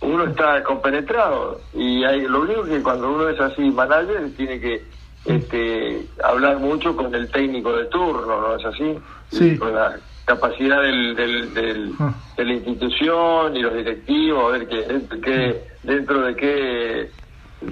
[0.01, 1.61] uno está compenetrado.
[1.73, 4.83] Y hay, lo único que cuando uno es así manager tiene que
[5.25, 8.95] este, hablar mucho con el técnico de turno, ¿no es así?
[9.31, 9.57] Sí.
[9.57, 12.13] Con la capacidad del, del, del- Ah.
[12.37, 17.09] de la institución y los directivos, a ver qué, dentro de qué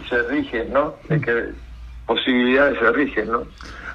[0.09, 0.93] se rigen, ¿no?
[1.07, 1.45] De qué
[2.05, 3.43] posibilidades se rigen, ¿no?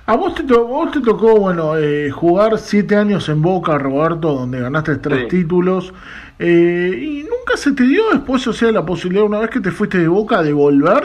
[0.07, 4.35] A vos te, to- vos te tocó, bueno, eh, jugar siete años en Boca, Roberto,
[4.35, 5.29] donde ganaste tres Sí.
[5.43, 5.93] títulos.
[6.39, 9.71] eh, ¿Y nunca se te dio después, o sea, la posibilidad, una vez que te
[9.71, 11.05] fuiste de Boca, de volver?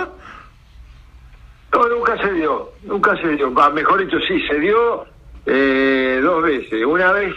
[1.73, 3.53] No, nunca se dio, nunca se dio.
[3.53, 5.05] Va, mejor dicho, sí, se dio
[5.45, 6.83] eh, dos veces.
[6.85, 7.33] Una vez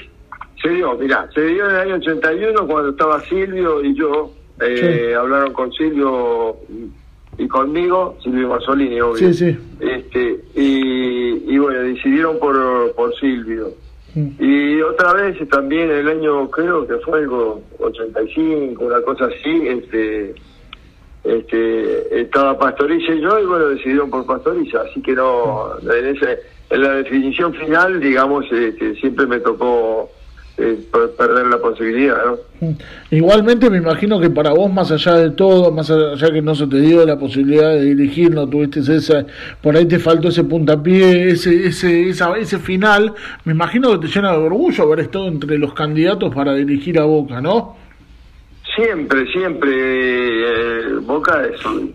[0.63, 4.31] se dio, mirá, se dio en el año 81 cuando estaba Silvio y yo.
[4.61, 5.13] eh, Sí.
[5.15, 6.57] Hablaron con Silvio
[7.39, 9.17] y conmigo, Silvio Masolini, obvio.
[9.17, 9.59] Sí, sí.
[9.81, 13.71] Este, y, y bueno, decidieron por, por Silvio.
[14.15, 14.29] Mm.
[14.39, 19.67] Y otra vez también en el año, creo que fue algo 85, una cosa así,
[19.69, 20.35] este
[21.25, 26.39] este estaba Pastoriza y yo y bueno decidieron por Pastoriza así que no en ese
[26.71, 30.11] en la definición final digamos este, siempre me tocó
[30.59, 32.19] eh, per- perder la posibilidad.
[32.61, 32.73] Mm.
[33.11, 36.67] Igualmente me imagino que para vos, más allá de todo, más allá que no se
[36.67, 39.25] te dio la posibilidad de dirigir, no tuviste esa,
[39.63, 44.13] por ahí te faltó ese puntapié, ese, ese, esa, ese final, me imagino que te
[44.13, 47.77] llena de orgullo haber estado entre los candidatos para dirigir a Boca, ¿no?
[48.75, 51.95] Siempre siempre eh, Boca es un-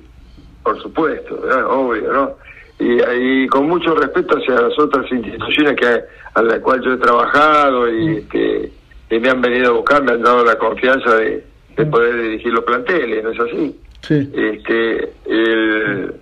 [0.63, 1.70] por supuesto ¿no?
[1.70, 2.36] obvio no
[2.80, 6.00] y, y con mucho respeto hacia las otras instituciones que
[6.34, 8.72] a las cuales yo he trabajado y este,
[9.10, 11.44] que me han venido a buscar me han dado la confianza de,
[11.76, 14.30] de poder dirigir los planteles no es así Sí.
[14.36, 16.13] este el,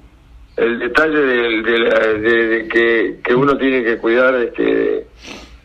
[0.58, 5.06] el detalle de, la- de- de que, que uno tiene que cuidar este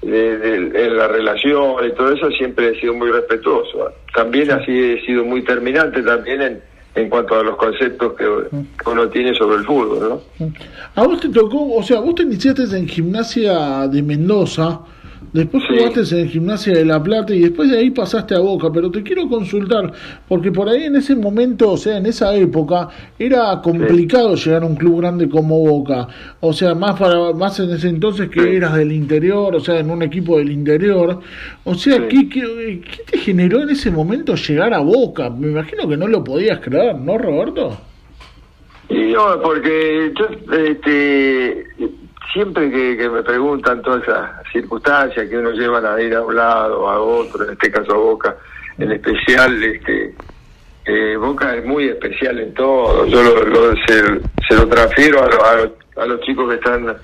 [0.02, 3.90] de, de- en la relación y todo eso siempre he sido muy respetuoso.
[4.14, 6.60] También así he sido muy terminante también en,
[6.94, 10.48] en cuanto a los conceptos que, que uno tiene sobre el fútbol, ¿no?
[10.96, 14.80] A vos te tocó, o sea, vos te iniciaste en gimnasia de Mendoza,
[15.32, 15.76] después Sí.
[15.78, 19.02] jugaste en gimnasia de La Plata y después de ahí pasaste a Boca, pero te
[19.02, 19.92] quiero consultar,
[20.28, 22.88] porque por ahí en ese momento, o sea, en esa época,
[23.18, 26.08] era complicado llegar a un club grande como Boca,
[26.40, 28.48] o sea, más para más en ese entonces que Sí.
[28.48, 31.20] eras del interior, o sea, en un equipo del interior,
[31.64, 32.08] o sea.
[32.08, 35.30] ¿qué, qué, qué te generó en ese momento llegar a Boca?
[35.30, 37.76] Me imagino que no lo podías creer, ¿no, Roberto?
[38.88, 41.64] Y no, porque yo este,
[42.32, 46.34] siempre que, que me preguntan todas esas circunstancias que uno llevan a ir a un
[46.36, 48.36] lado, a otro, en este caso a Boca,
[48.78, 50.14] en especial, este,
[50.86, 53.06] eh, Boca es muy especial en todo.
[53.06, 54.02] Yo lo, lo- se,
[54.48, 56.96] se lo transfiero a, lo- a los- a los chicos que están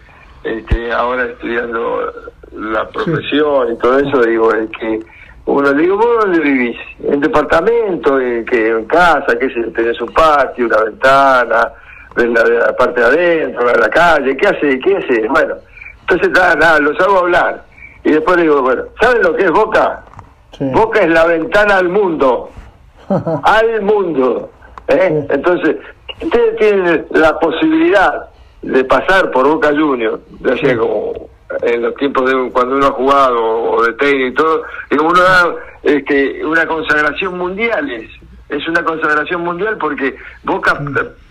[0.44, 2.12] este, ahora estudiando
[2.56, 4.22] la profesión y todo eso.
[4.22, 5.00] Digo, es que
[5.46, 6.76] uno le digo, ¿vos dónde vivís?
[7.04, 8.18] ¿En departamento?
[8.20, 9.38] ¿En, que en casa?
[9.38, 9.72] ¿Qué sé yo?
[9.72, 11.72] ¿Tenés un patio, una ventana?
[12.16, 14.37] ¿Ves la, la parte de adentro, la, la calle?
[14.37, 14.79] ¿Qué hace?
[14.81, 15.29] ¿Qué hace?
[15.29, 15.55] Bueno,
[16.00, 17.64] entonces nada, nada, los hago hablar.
[18.05, 20.02] Y después le digo, bueno, ¿saben lo que es Boca?
[20.57, 20.64] Sí.
[20.72, 22.50] Boca es la ventana al mundo
[23.42, 24.50] al mundo.
[24.88, 25.26] ¿eh?
[25.31, 25.76] Entonces,
[26.22, 28.29] ustedes tienen la posibilidad
[28.62, 31.29] de pasar por Boca Juniors, ya sea como
[31.62, 35.20] en los tiempos de cuando uno ha jugado o de técnico y todo, y uno
[35.20, 37.90] da este, una consagración mundial.
[37.90, 38.11] Es,
[38.48, 40.80] es una consagración mundial porque Boca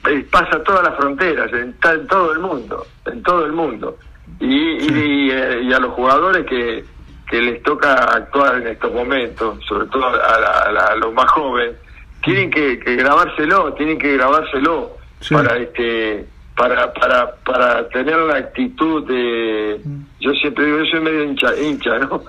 [0.09, 3.97] eh, pasa todas las fronteras, está en todo el mundo, en todo el mundo.
[4.39, 6.83] Y, y, eh, y a los jugadores que,
[7.29, 11.13] que les toca actuar en estos momentos, sobre todo a, la- a la- a los
[11.13, 11.75] más jóvenes,
[12.23, 15.33] tienen que, que grabárselo, tienen que grabárselo Sí.
[15.33, 16.25] para este
[16.55, 19.79] para para para tener la actitud de
[20.21, 22.21] yo siempre digo yo soy medio hincha hincha no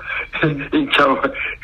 [0.72, 1.06] hincha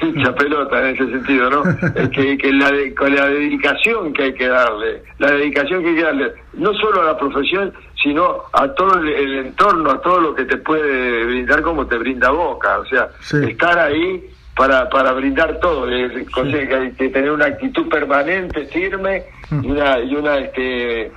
[0.01, 1.62] hincha pelota en ese sentido no
[1.96, 5.88] Es que, que la de- con la dedicación que hay que darle la dedicación que
[5.88, 10.01] hay que darle no solo a la profesión sino a todo el, el entorno a
[10.01, 13.38] todo lo que te puede brindar como te brinda Boca o sea Sí.
[13.44, 19.70] estar ahí para, para brindar todo, que hay que tener una actitud permanente, firme y
[19.70, 21.11] una, y una este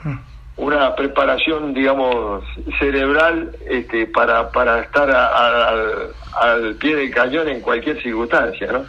[0.57, 2.43] una preparación digamos
[2.79, 5.81] cerebral este para, para estar a- a- al,
[6.41, 8.81] al pie del cañón en cualquier circunstancia, ¿no?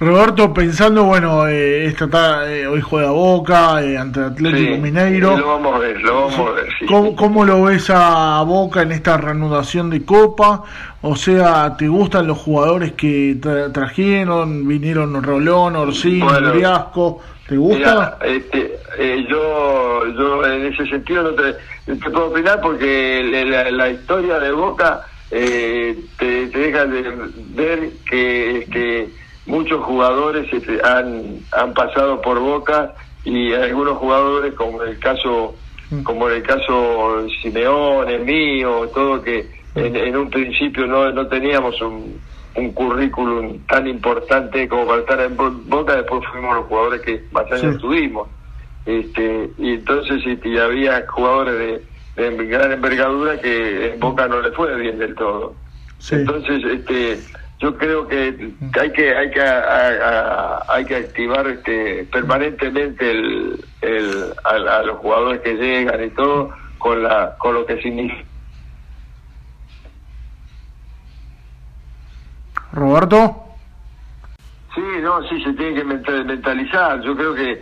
[0.00, 5.36] Roberto, pensando, bueno, eh, esta ta- eh, hoy juega Boca eh, ante Atlético Sí, Mineiro.
[5.36, 6.86] Lo vamos a ver, lo vamos a ver, sí.
[6.86, 10.62] ¿Cómo, cómo lo ves a Boca en esta reanudación de Copa?
[11.02, 14.66] O sea, ¿te gustan los jugadores que tra- trajeron?
[14.66, 17.20] Vinieron Rolón, Orsini, Bueno, Briasco.
[17.50, 18.16] ¿Te gusta?
[18.20, 23.24] Mira, este, eh, yo, yo en ese sentido no te, puedo opinar porque
[23.72, 25.00] la, historia de Boca
[25.32, 27.12] eh, te, te deja de
[27.48, 29.08] ver que este,
[29.46, 35.56] muchos jugadores este, han, han pasado por Boca y algunos jugadores como el caso
[36.04, 41.82] como en el caso Simeone, mío, todo que en, en un principio no, no teníamos
[41.82, 42.20] un,
[42.56, 47.24] un currículum tan importante como para estar en Bo- Boca, después fuimos los jugadores que
[47.32, 47.80] más años Sí.
[47.80, 48.28] tuvimos.
[48.86, 51.82] Este, y entonces y había jugadores
[52.16, 55.54] de, de gran envergadura que en Boca no le fue bien del todo.
[55.98, 56.14] Sí.
[56.16, 57.18] Entonces, este,
[57.60, 63.64] yo creo que hay que hay que a- a- hay que activar este permanentemente el,
[63.82, 68.24] el a, a los jugadores que llegan y todo con la con lo que significa
[72.72, 73.36] Roberto.
[74.74, 77.00] Sí, no, sí, se tiene que menta- mentalizar.
[77.02, 77.52] Yo creo que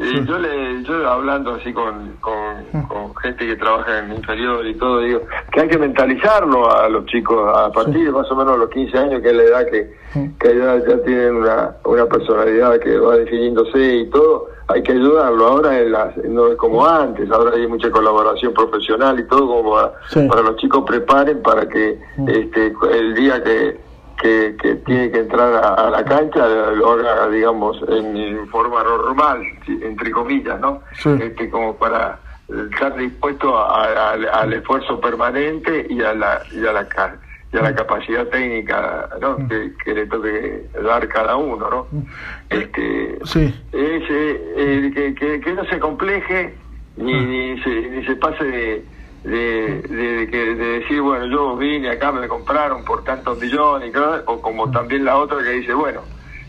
[0.00, 4.74] eh, yo le, yo hablando así con, con, con gente que trabaja en inferior y
[4.76, 8.58] todo, digo que hay que mentalizarlo a los chicos a partir de más o menos
[8.58, 9.92] los 15 años, que es la edad que,
[10.38, 14.46] que ya, ya tienen una, una personalidad que va definiéndose y todo.
[14.68, 15.46] Hay que ayudarlo.
[15.48, 19.72] Ahora en las- no es como antes, ahora hay mucha colaboración profesional y todo como
[19.74, 19.92] para,
[20.28, 23.87] para los chicos preparen para que este el día que
[24.20, 29.42] que, que tiene que entrar a, a la cancha lo haga, digamos, en, forma normal,
[29.82, 30.82] entre comillas, ¿no?
[30.94, 31.10] Sí.
[31.20, 32.18] Este, como para
[32.72, 36.88] estar dispuesto a- a- al, esfuerzo permanente y a la y a la
[37.52, 39.36] y a la capacidad técnica ¿no?
[39.48, 41.86] que, que le toque dar cada uno, ¿no?
[42.50, 43.54] Este, Sí.
[43.72, 46.54] es, eh, eh, que, que, que no se compleje
[46.96, 48.84] ni, ni, se, ni se pase de,
[49.24, 53.92] de, de, que- de decir, bueno, yo vine acá, me compraron por tantos millones, y
[53.92, 56.00] todo, o como también la otra que dice, bueno,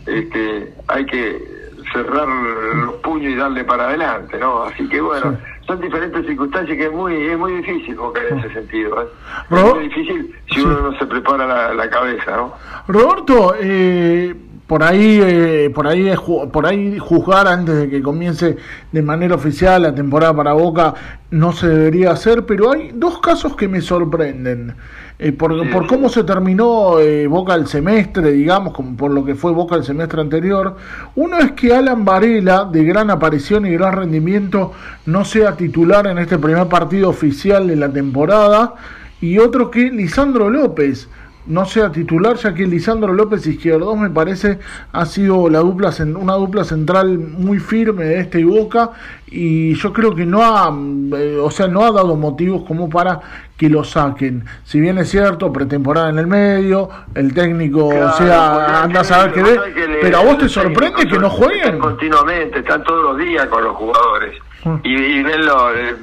[0.05, 1.59] este hay que
[1.93, 4.63] cerrar los puños y darle para adelante, ¿no?
[4.63, 8.53] Así que bueno, son diferentes circunstancias que es muy es muy difícil Boca en ese
[8.53, 9.07] sentido, ¿eh?
[9.51, 12.53] Es muy difícil si uno no se prepara la, la cabeza, ¿no?
[12.87, 14.35] Roberto, eh,
[14.69, 16.13] por ahí, eh, por ahí,
[16.53, 18.55] por ahí juzgar antes de que comience
[18.91, 20.93] de manera oficial la temporada para Boca
[21.31, 24.75] no se debería hacer, pero hay dos casos que me sorprenden.
[25.17, 29.51] Eh, por, cómo se terminó eh, Boca el semestre, digamos, como por lo que fue
[29.51, 30.75] Boca el semestre anterior.
[31.15, 34.73] Uno es que Alan Varela, de gran aparición y gran rendimiento,
[35.07, 38.75] no sea titular en este primer partido oficial de la temporada.
[39.19, 41.09] Y otro que Lisandro López
[41.47, 44.59] no sea titular, ya que Lisandro López Izquierdos me parece
[44.91, 48.91] ha sido la dupla una dupla central muy firme de este y Boca
[49.27, 50.71] y yo creo que no ha
[51.17, 53.19] eh, o sea no ha dado motivos como para
[53.57, 54.45] que lo saquen.
[54.63, 59.33] Si bien es cierto, pretemporada en el medio, el técnico, o sea, anda a saber
[59.33, 61.77] que qué ve, pero a vos te sorprende que no jueguen.
[61.79, 64.35] continuamente, están todos los días con los jugadores.
[64.63, 64.75] Mm.
[64.83, 65.93] Y, y ven lo- eh,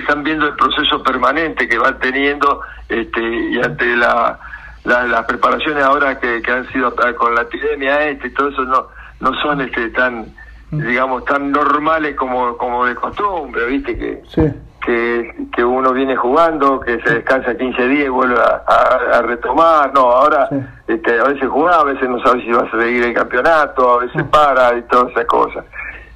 [0.00, 3.20] están viendo el proceso permanente que van teniendo este,
[3.50, 4.38] y ante la,
[4.86, 8.48] la- las preparaciones ahora que, que han sido ah, con la epidemia este y todo
[8.48, 8.88] eso no
[9.20, 10.26] no son este tan
[10.70, 14.42] digamos tan normales como como de costumbre viste que Sí.
[14.84, 19.22] que, que uno viene jugando, que se descansa 15 días y vuelve a, a- a
[19.22, 19.92] retomar.
[19.92, 20.56] No, ahora Sí.
[20.86, 24.04] este, a veces juega, a veces no sabe si va a seguir el campeonato, a
[24.04, 25.64] veces para y todas esas cosas.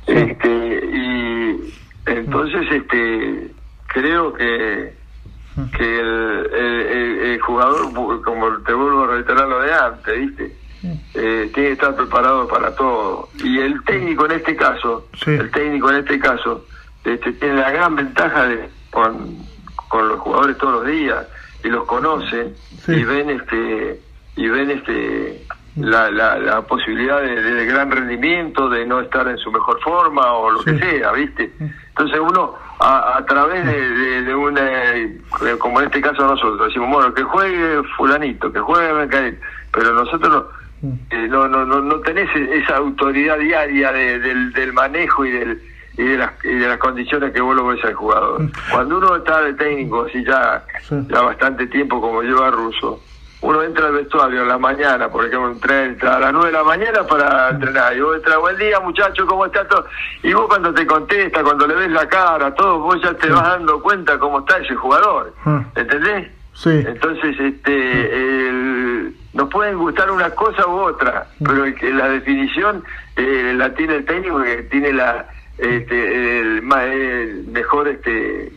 [0.07, 0.49] Este,
[0.93, 1.75] y
[2.07, 3.51] entonces este
[3.89, 4.95] creo que
[5.77, 7.93] que el, el- el- el jugador,
[8.23, 10.57] como te vuelvo a reiterar lo de antes, ¿viste?
[11.15, 13.29] Eh, tiene que estar preparado para todo.
[13.45, 15.31] Y el técnico en este caso, Sí.
[15.33, 16.65] el técnico en este caso,
[17.05, 19.37] este, tiene la gran ventaja de con,
[19.89, 21.27] con los jugadores todos los días
[21.65, 22.55] y los conoce
[22.87, 22.93] Sí.
[22.93, 24.01] y ven este
[24.37, 25.45] y ven este
[25.77, 30.33] la, la, la posibilidad de, de gran rendimiento, de no estar en su mejor forma
[30.33, 30.73] o lo Sí.
[30.73, 31.53] que sea, ¿viste?
[31.89, 34.61] Entonces uno a, a través de, de, de una,
[34.97, 35.19] eh,
[35.59, 39.39] como en este caso nosotros, decimos, bueno, que juegue fulanito, que juegue Mercadito,
[39.73, 40.47] pero nosotros
[40.83, 45.25] no, eh, no, no, no, no tenés e- esa autoridad diaria de- del, del manejo
[45.25, 45.63] y del
[45.99, 48.43] y de las y de las condiciones que vos lo ves al jugador.
[48.73, 50.65] Cuando uno está de técnico, así ya,
[51.09, 53.03] ya bastante tiempo como lleva Russo,
[53.43, 56.65] uno entra al vestuario en la mañana, por ejemplo, entra, a las 9 de la
[56.65, 59.87] mañana para entrenar, y vos entras, buen día muchacho, ¿cómo está todo?
[60.23, 63.43] Y vos cuando te contesta, cuando le ves la cara, todo, vos ya te vas
[63.43, 65.65] dando cuenta cómo está ese jugador, Ah.
[65.75, 66.31] ¿entendés?
[66.53, 66.69] Sí.
[66.87, 72.85] Entonces, este, el- nos pueden gustar una cosa u otra, pero el que la definición
[73.17, 75.27] eh, la tiene el técnico que tiene la
[75.57, 78.53] este, el, el mejor este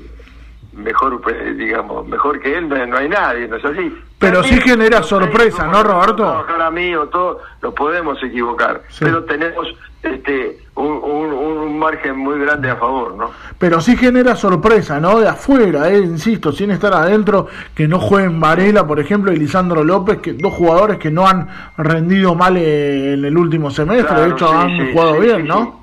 [0.76, 4.60] mejor pues, digamos mejor que él no, no hay nadie no es así Pero sí
[4.62, 6.16] genera sorpresa, ¿no, Roberto?
[6.24, 9.06] trabajar a mí o todo nos podemos equivocar Sí.
[9.06, 9.68] pero tenemos
[10.02, 15.20] este un, un, un margen muy grande a favor no Pero sí genera sorpresa, ¿no?
[15.20, 19.84] De afuera, eh, insisto, sin estar adentro, que no jueguen Varela, por ejemplo, y Lisandro
[19.84, 21.48] López, que dos jugadores que no han
[21.78, 25.48] rendido mal eh, en el último semestre, de hecho sí, han sí, jugado bien, sí,
[25.48, 25.83] ¿no?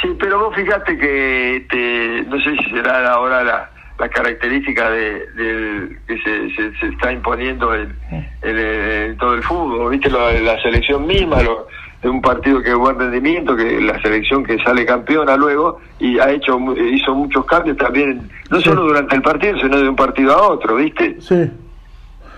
[0.00, 5.26] Sí, pero vos fíjate que este, no sé si será ahora la, la característica de,
[5.34, 7.94] del que se, se, se está imponiendo en,
[8.42, 11.66] en, en todo el fútbol, viste Lo- la selección misma, lo-
[12.02, 16.30] de un partido que buen rendimiento, que la selección que sale campeona luego y ha
[16.30, 18.64] hecho hizo muchos cambios también, no Sí.
[18.70, 21.16] solo durante el partido, sino de un partido a otro, viste.
[21.20, 21.50] Sí,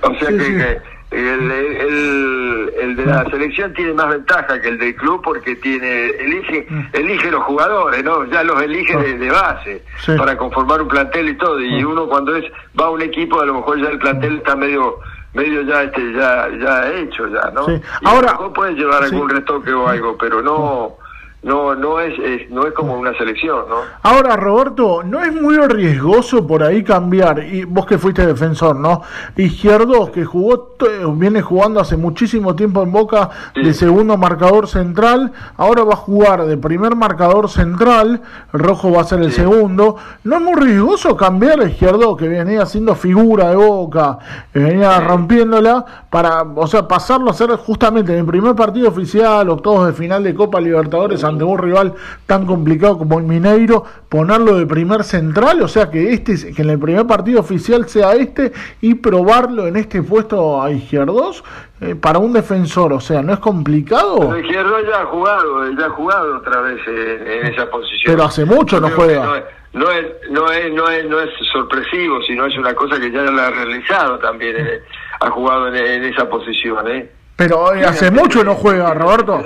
[0.00, 0.52] O sea Sí, que, sí.
[0.56, 0.78] que
[1.12, 6.06] el, el, el de la selección tiene más ventaja que el del club porque tiene
[6.06, 8.24] elige elige los jugadores, ¿no?
[8.26, 10.12] Ya los elige de, de base Sí.
[10.16, 11.60] para conformar un plantel y todo.
[11.60, 12.44] Y uno cuando es
[12.78, 14.98] va a un equipo a lo mejor ya el plantel está medio
[15.34, 17.66] medio ya este ya ya hecho ya, ¿no?
[17.66, 17.72] Sí.
[18.02, 19.14] Y Ahora- a lo mejor puede llevar sí.
[19.14, 20.96] algún retoque o algo, pero no
[21.42, 23.76] no no es, es- no es como una selección, ¿no?
[24.02, 27.42] Ahora, Roberto, ¿no es muy riesgoso por ahí cambiar?
[27.44, 29.02] Y vos que fuiste defensor, ¿no?
[29.36, 30.70] Izquierdos, que jugó,
[31.14, 33.62] viene jugando hace muchísimo tiempo en Boca Sí.
[33.62, 38.20] de segundo marcador central, ahora va a jugar de primer marcador central,
[38.52, 39.40] Rojo va a ser el Sí.
[39.40, 39.96] segundo.
[40.24, 44.18] ¿No es muy riesgoso cambiar a Izquierdo, que venía siendo figura de Boca,
[44.52, 45.04] que venía Sí.
[45.06, 49.92] rompiéndola, para, o sea, pasarlo a ser justamente en el primer partido oficial, octavos de
[49.92, 51.94] final de Copa Libertadores ante un rival
[52.26, 56.70] tan complicado como el Mineiro, ponerlo de primer central, o sea, que este que en
[56.70, 61.44] el primer partido oficial sea este y probarlo en este puesto a izquierdos
[61.80, 64.20] eh, para un defensor, o sea, ¿no es complicado?
[64.20, 68.14] Pero Izquierdo ya ha jugado, ya ha jugado otra vez en, en esa posición.
[68.14, 69.44] Pero hace mucho no juega.
[69.72, 73.22] No es, no es, no es, no es, sorpresivo, sino es una cosa que ya
[73.22, 74.54] la ha realizado también.
[74.58, 74.80] eh,
[75.22, 77.08] ha jugado en, en esa posición, ¿eh?
[77.36, 79.42] Pero eh, hace mucho no juega, Roberto.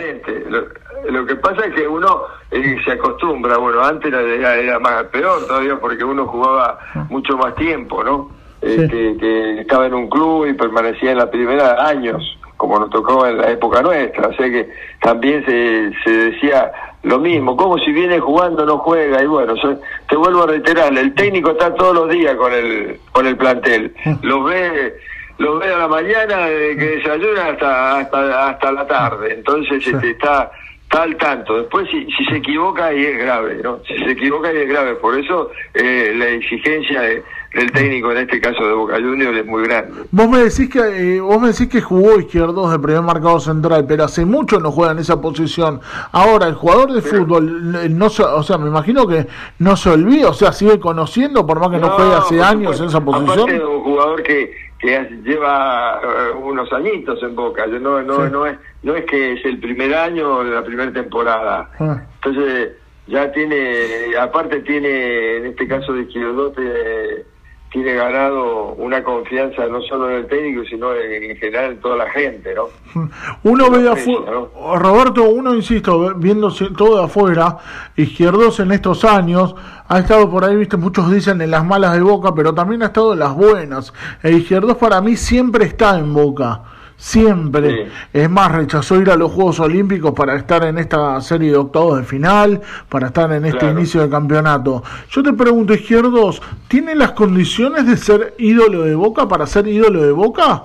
[0.48, 0.66] Lo,
[1.10, 5.46] lo que pasa es que uno eh, se acostumbra, bueno, antes era, era, más peor
[5.46, 6.78] todavía porque uno jugaba
[7.08, 8.30] mucho más tiempo, ¿no?
[8.62, 8.88] Eh, Sí.
[8.88, 12.22] que, que estaba en un club y permanecía en la primera años.
[12.56, 14.70] como nos tocó en la época nuestra, o sea que
[15.02, 19.78] también se, se decía lo mismo, como si viene jugando no juega, y bueno, so-
[20.08, 23.94] te vuelvo a reiterar, el técnico está todos los días con el, con el plantel,
[24.22, 24.94] los ve
[25.36, 30.10] los ve a la mañana desde que desayuna hasta hasta hasta la tarde entonces este,
[30.12, 30.50] está
[30.88, 34.48] está al tanto después si, si se equivoca ahí es grave no si se equivoca
[34.48, 37.22] ahí es grave por eso eh, la exigencia de-
[37.54, 40.78] del técnico en este caso de Boca Juniors es muy grande Vos me decís que
[41.16, 44.70] eh, vos me decís que jugó izquierdos de primer marcado central, pero hace mucho no
[44.70, 45.80] juega en esa posición.
[46.12, 49.26] Ahora el jugador de fútbol eh, no se- o sea, me imagino que
[49.58, 52.82] no se olvida, o sea, sigue conociendo por más que no, juegue hace años supuesto.
[52.82, 53.30] en esa posición.
[53.40, 54.52] Aparte de un jugador que,
[54.86, 58.30] que lleva eh, unos añitos en Boca, no no Sí.
[58.32, 61.68] no es no es que es el primer año o la primera temporada.
[61.80, 62.02] Ah.
[62.22, 62.72] Entonces
[63.08, 67.26] ya tiene aparte tiene en este caso de Izquierdote
[67.70, 71.96] tiene ganado una confianza no solo en el técnico, sino en, en general en toda
[71.96, 72.68] la gente, ¿no?
[73.42, 74.30] Uno ve afuera,
[74.76, 77.58] Roberto, uno insisto, viéndose todo de afuera,
[77.96, 79.54] izquierdos en estos años,
[79.88, 82.86] ha estado por ahí, viste, muchos dicen en las malas de Boca, pero también ha
[82.86, 83.92] estado en las buenas.
[84.22, 86.62] E izquierdos para mí siempre está en Boca.
[86.98, 87.70] Siempre.
[87.86, 87.92] Sí.
[88.14, 91.98] Es más, rechazó ir a los Juegos Olímpicos para estar en esta serie de octavos
[91.98, 93.78] de final, para estar en este Claro.
[93.78, 94.82] inicio de campeonato.
[95.10, 100.02] Yo te pregunto, Izquierdos, ¿tiene las condiciones de ser ídolo de Boca para ser ídolo
[100.02, 100.62] de Boca?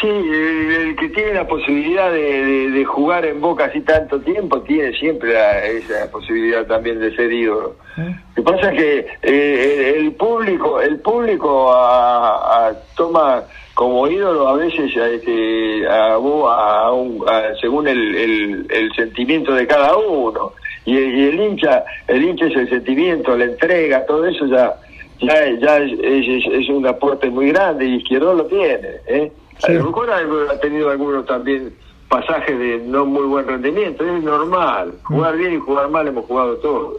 [0.00, 4.20] Sí, el, el que tiene la posibilidad de, de- de jugar en Boca así tanto
[4.20, 7.74] tiempo tiene siempre la- esa posibilidad también de ser ídolo.
[7.96, 13.42] Lo que pasa es que eh, el, el público, el público a- a- toma
[13.78, 19.68] como ídolo a veces a, este, a, un- a- según el, el- el sentimiento de
[19.68, 20.52] cada uno
[20.84, 24.74] y, y el hincha, el hincha es el sentimiento, la entrega, todo eso ya
[25.20, 28.88] ya, ya es, es- es un aporte muy grande y Izquierdo lo tiene.
[29.06, 29.30] ¿eh?
[29.58, 29.70] Sí.
[29.70, 31.72] A lo mejor ha tenido algunos también
[32.08, 34.94] pasajes de no muy buen rendimiento, es normal.
[35.02, 36.96] Jugar bien y jugar mal hemos jugado todos.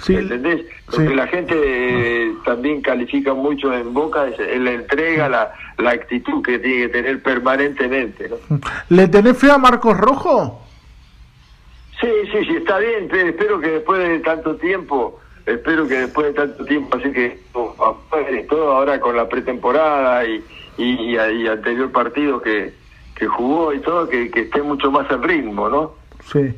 [0.00, 0.64] Sí, ¿Entendés?
[0.88, 1.06] Lo sí.
[1.06, 5.90] que la gente eh, también califica mucho en Boca es, es la entrega, la, la
[5.90, 8.28] actitud que tiene que tener permanentemente.
[8.28, 8.58] ¿no?
[8.88, 10.60] ¿Le tenés fe a Marcos Rojo?
[12.00, 16.28] Sí, sí, sí, está bien, pero espero que después de tanto tiempo, espero que después
[16.28, 17.96] de tanto tiempo, así que oh,
[18.48, 20.42] todo ahora con la pretemporada y,
[20.78, 22.72] y anterior partido que,
[23.22, 25.92] que jugó y todo, que, que esté mucho más en ritmo, ¿no?
[26.32, 26.52] Sí.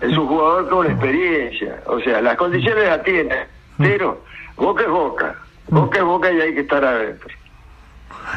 [0.00, 3.36] Es un jugador con experiencia, o sea, las condiciones las tiene,
[3.78, 4.20] pero
[4.56, 5.36] Boca es Boca,
[5.68, 7.28] Boca es Boca y hay que estar adentro.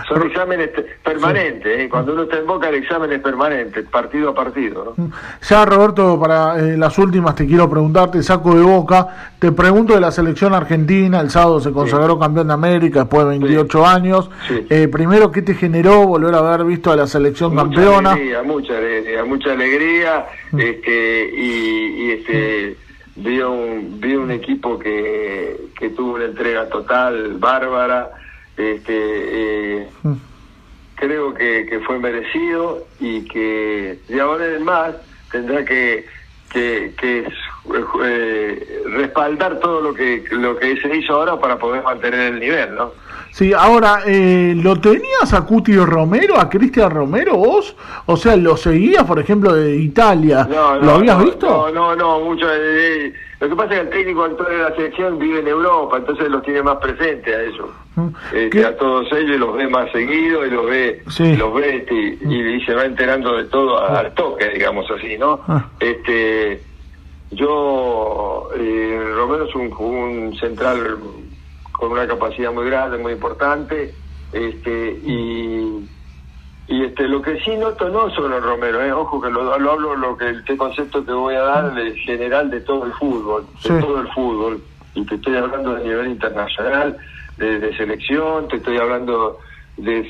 [0.07, 1.89] Son exámenes te- permanentes, ¿eh?
[1.89, 5.09] cuando uno está en Boca el examen es permanente, partido a partido, ¿no?
[5.41, 9.99] Ya, Roberto, para eh, las últimas te quiero preguntarte, saco de boca, te pregunto de
[10.01, 14.29] la selección argentina, el sábado se consagró campeón de América después de 28 años.
[14.69, 18.11] Eh, primero, ¿qué te generó volver a haber visto a la selección mucha campeona?
[18.13, 20.25] alegría, mucha alegría, mucha alegría,
[20.57, 22.77] este, y, y, este
[23.15, 28.09] vi un, vi un equipo que, que tuvo una entrega total, bárbara,
[28.57, 29.87] este eh,
[30.95, 34.95] creo que, que fue merecido y que de ahora en más
[35.31, 36.05] tendrá que
[36.51, 37.27] que, que
[38.03, 42.75] eh, respaldar todo lo que lo que se hizo ahora para poder mantener el nivel,
[42.75, 42.91] ¿no?
[43.31, 47.75] Sí, ahora, eh, ¿lo tenías a Cuti Romero, a Cristian Romero vos?
[48.05, 50.47] O sea, ¿lo seguías, por ejemplo, de Italia?
[50.47, 51.47] No, ¿Lo habías no, visto?
[51.47, 52.45] No, no, no, mucho.
[52.53, 55.47] eh, eh, lo que pasa es que el técnico actual de la selección vive en
[55.47, 57.69] Europa, entonces los tiene más presentes a ellos.
[58.33, 61.35] Este, a todos ellos los ve más seguido y los ve, Sí.
[61.35, 65.17] los ve este, y, y se va enterando de todo a- al toque, digamos así,
[65.17, 65.39] ¿no?
[65.47, 65.65] Ah.
[65.79, 66.61] Este,
[67.31, 70.97] yo, eh, Romero es un, un central
[71.71, 73.93] con una capacidad muy grande, muy importante,
[74.31, 75.89] este, y
[76.65, 79.71] y este lo que sí noto no solo en Romero, eh, ojo que lo, lo
[79.73, 83.45] hablo lo que este concepto que voy a dar en general de todo el fútbol,
[83.63, 84.61] de todo el fútbol,
[84.95, 86.97] y te estoy hablando de nivel internacional,
[87.37, 89.39] de, de selección, te estoy hablando
[89.77, 90.03] de,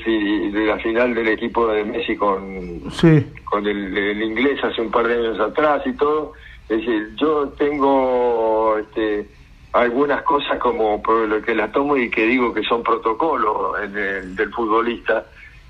[0.52, 4.90] de la final del equipo de Messi con, Sí, con el, el inglés hace un
[4.90, 6.32] par de años atrás y todo.
[6.68, 9.26] Es decir, yo tengo este,
[9.72, 13.96] algunas cosas como por lo que las tomo y que digo que son protocolos en
[13.96, 15.26] el- del futbolista.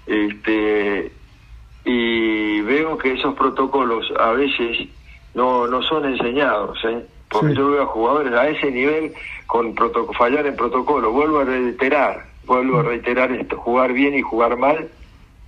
[0.06, 1.10] Este,
[1.84, 4.88] y veo que esos protocolos a veces
[5.34, 7.04] no, no son enseñados, ¿eh?
[7.34, 7.56] Porque Sí.
[7.58, 9.12] yo veo a jugadores a ese nivel
[9.46, 9.74] con
[10.16, 11.10] fallar en protocolo.
[11.12, 14.88] Vuelvo a reiterar, vuelvo a reiterar esto, jugar bien y jugar mal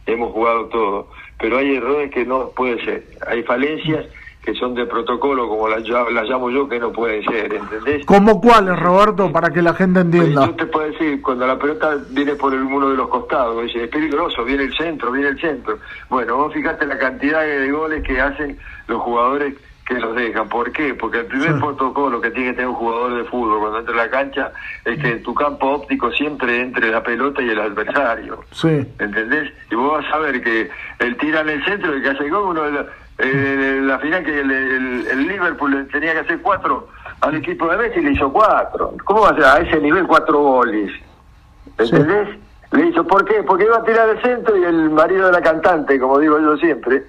[0.07, 1.09] hemos jugado todo,
[1.41, 4.07] pero hay errores que no puede ser, hay falencias
[4.45, 8.07] que son de protocolo, como las, las llamo yo, que no pueden ser, ¿entendés?
[8.07, 10.47] ¿Cómo cuáles, Roberto, para que la gente entienda?
[10.47, 13.83] Yo te puedo decir, cuando la pelota viene por el- uno de los costados, dice,
[13.83, 15.81] es peligroso, viene el centro, viene el centro.
[16.09, 18.57] Bueno, vos fijate la cantidad de goles que hacen
[18.87, 19.55] los jugadores
[19.87, 20.49] que los dejan.
[20.49, 20.95] ¿Por qué?
[20.95, 21.61] Porque el primer Sí.
[21.61, 24.53] protocolo que tiene que tener un jugador de fútbol cuando entra a la cancha
[24.85, 28.41] es que en tu campo óptico siempre entre la pelota y el adversario.
[28.51, 28.69] Sí,
[28.99, 29.53] ¿Entendés?
[29.71, 30.69] Y vos vas a ver que
[30.99, 32.87] el tira en el centro y el que hace gol, uno de la,
[33.19, 36.89] eh, la final que el, el- el Liverpool le tenía que hacer cuatro
[37.21, 38.93] al equipo de Messi le hizo cuatro.
[39.05, 40.93] ¿Cómo va a ser a ese nivel cuatro goles?
[41.79, 42.29] ¿Entendés?
[42.73, 43.43] Le hizo, ¿por qué?
[43.45, 46.57] Porque iba a tirar el centro y el marido de la cantante, como digo yo
[46.57, 47.05] siempre,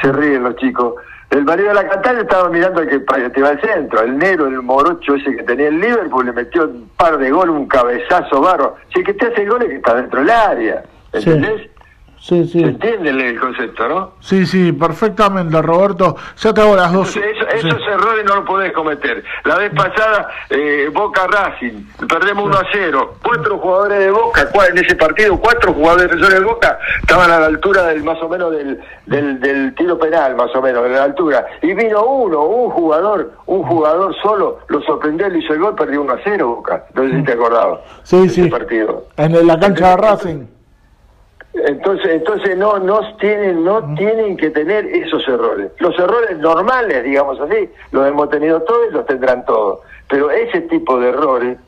[0.00, 0.94] se ríen los chicos.
[1.30, 4.16] El marido de la cantante estaba mirando al que pa- te va al centro, el
[4.18, 7.66] negro, el morocho ese que tenía el Liverpool, le metió un par de goles, un
[7.66, 8.76] cabezazo barro.
[8.92, 10.82] Si el que te hace el gol es que está dentro del área,
[11.14, 11.30] Sí.
[12.30, 12.50] ¿Entendés?
[12.50, 12.64] sí, ¿Se sí.
[12.64, 14.12] entiende el- concepto, no?
[14.20, 16.16] Sí, sí, perfectamente, Roberto.
[16.36, 17.16] Ya te hago las dos.
[17.16, 17.68] Entonces, eso- sí.
[17.68, 19.22] esos errores no los podés cometer.
[19.44, 23.14] La vez pasada, eh, Boca Racing, perdemos 1 a 0.
[23.22, 27.84] Cuatro jugadores de Boca, en ese partido, cuatro jugadores de Boca estaban a la altura
[27.84, 31.46] del más o menos del, del, del tiro penal, más o menos, de la altura.
[31.62, 36.00] Y vino uno, un jugador, un jugador solo, lo sorprendió, le hizo el gol, perdió
[36.02, 36.84] 1 a 0 Boca.
[36.94, 37.80] No sé si te acordabas.
[38.04, 38.40] Sí, de sí.
[38.42, 39.06] Ese partido.
[39.16, 40.46] En la cancha de Racing.
[41.54, 45.70] Entonces, entonces no, no tienen, no tienen que tener esos errores.
[45.78, 49.80] Los errores normales, digamos así, los hemos tenido todos y los tendrán todos.
[50.08, 51.58] Pero ese tipo de errores,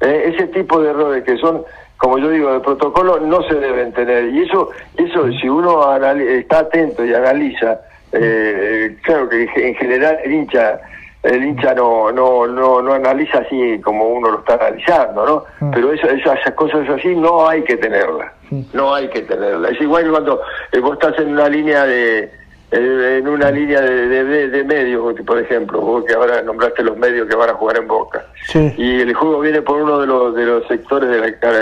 [0.00, 1.64] eh, ese tipo de errores que son,
[1.96, 4.26] como yo digo, de protocolo, no se deben tener.
[4.26, 7.80] Y eso, eso si uno está atento y analiza,
[8.12, 10.80] eh, claro que en general el hincha
[11.24, 15.70] el hincha no, no, no, no analiza así como uno lo está analizando, ¿no?
[15.72, 18.30] Pero eso, esas cosas así no hay que tenerlas,
[18.72, 19.72] no hay que tenerlas.
[19.72, 20.40] Es igual cuando
[20.72, 22.30] eh, vos estás en una línea de
[22.70, 27.28] eh, en una línea de, de, medios, por ejemplo, vos que ahora nombraste los medios
[27.28, 28.72] que van a jugar en Boca, Sí.
[28.76, 31.54] y el juego viene por uno de los de los sectores de la car-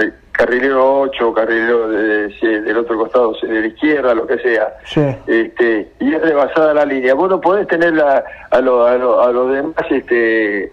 [0.00, 2.28] eh, carrilero 8, carrilero de-
[2.62, 5.02] del otro costado, de la izquierda, lo que sea Sí.
[5.26, 7.14] este y es rebasada la línea.
[7.14, 10.72] Vos no podés tener la- a, lo- a, lo- a los demás este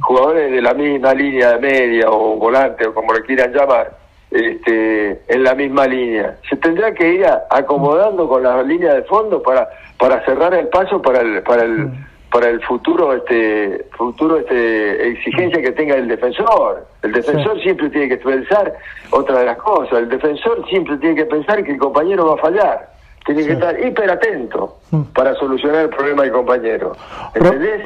[0.00, 3.92] jugadores de la misma línea de media o volante o como le quieran llamar
[4.34, 6.36] este en la misma línea.
[6.48, 9.68] Se tendrá que ir a- acomodando con la línea de fondo para
[9.98, 11.90] para cerrar el paso para el para el
[12.30, 16.86] para el futuro este futuro este exigencia que tenga el defensor.
[17.02, 18.72] El defensor siempre tiene que pensar
[19.10, 19.98] otra de las cosas.
[19.98, 22.88] El defensor siempre tiene que pensar que el compañero va a fallar.
[23.24, 24.78] Tiene que estar hiper atento
[25.14, 26.96] para solucionar el problema del compañero.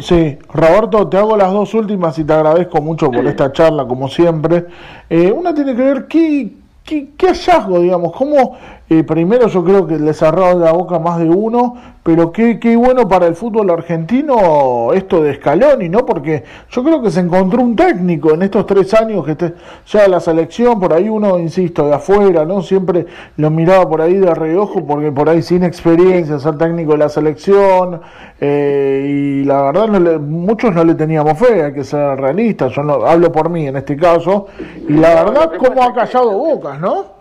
[0.01, 3.29] Sí, Roberto, te hago las dos últimas y te agradezco mucho por Sí.
[3.29, 4.65] esta charla, como siempre.
[5.11, 8.57] Eh, una tiene que ver qué, qué, qué hallazgo, digamos, cómo
[8.89, 11.75] eh, primero yo creo que le cerró la boca más de uno,
[12.05, 16.07] pero qué, qué bueno para el fútbol argentino esto de Scaloni, ¿no?
[16.07, 19.55] Porque yo creo que se encontró un técnico en estos tres años que esté
[19.89, 22.63] ya la selección, por ahí uno, insisto, de afuera, ¿no?
[22.63, 23.07] Siempre
[23.37, 27.09] lo miraba por ahí de reojo, porque por ahí sin experiencia, ser técnico de la
[27.09, 28.01] selección,
[28.41, 32.73] eh, y la verdad no le- muchos no le teníamos fe, hay que ser realistas,
[32.73, 34.47] yo no, hablo por mí en este caso,
[34.89, 37.16] y la verdad cómo ha callado bocas, ¿no?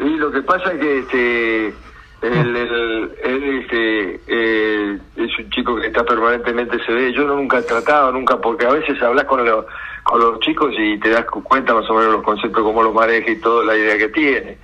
[0.00, 1.66] Y lo que pasa es que este
[2.22, 7.12] él, él- él, este, eh, es un chico que está permanentemente se ve.
[7.14, 9.64] Yo no nunca he tratado, nunca, porque a veces hablas con, los
[10.02, 13.30] con los chicos y te das cuenta más o menos los conceptos, cómo los maneja
[13.30, 14.58] y toda la idea que tiene.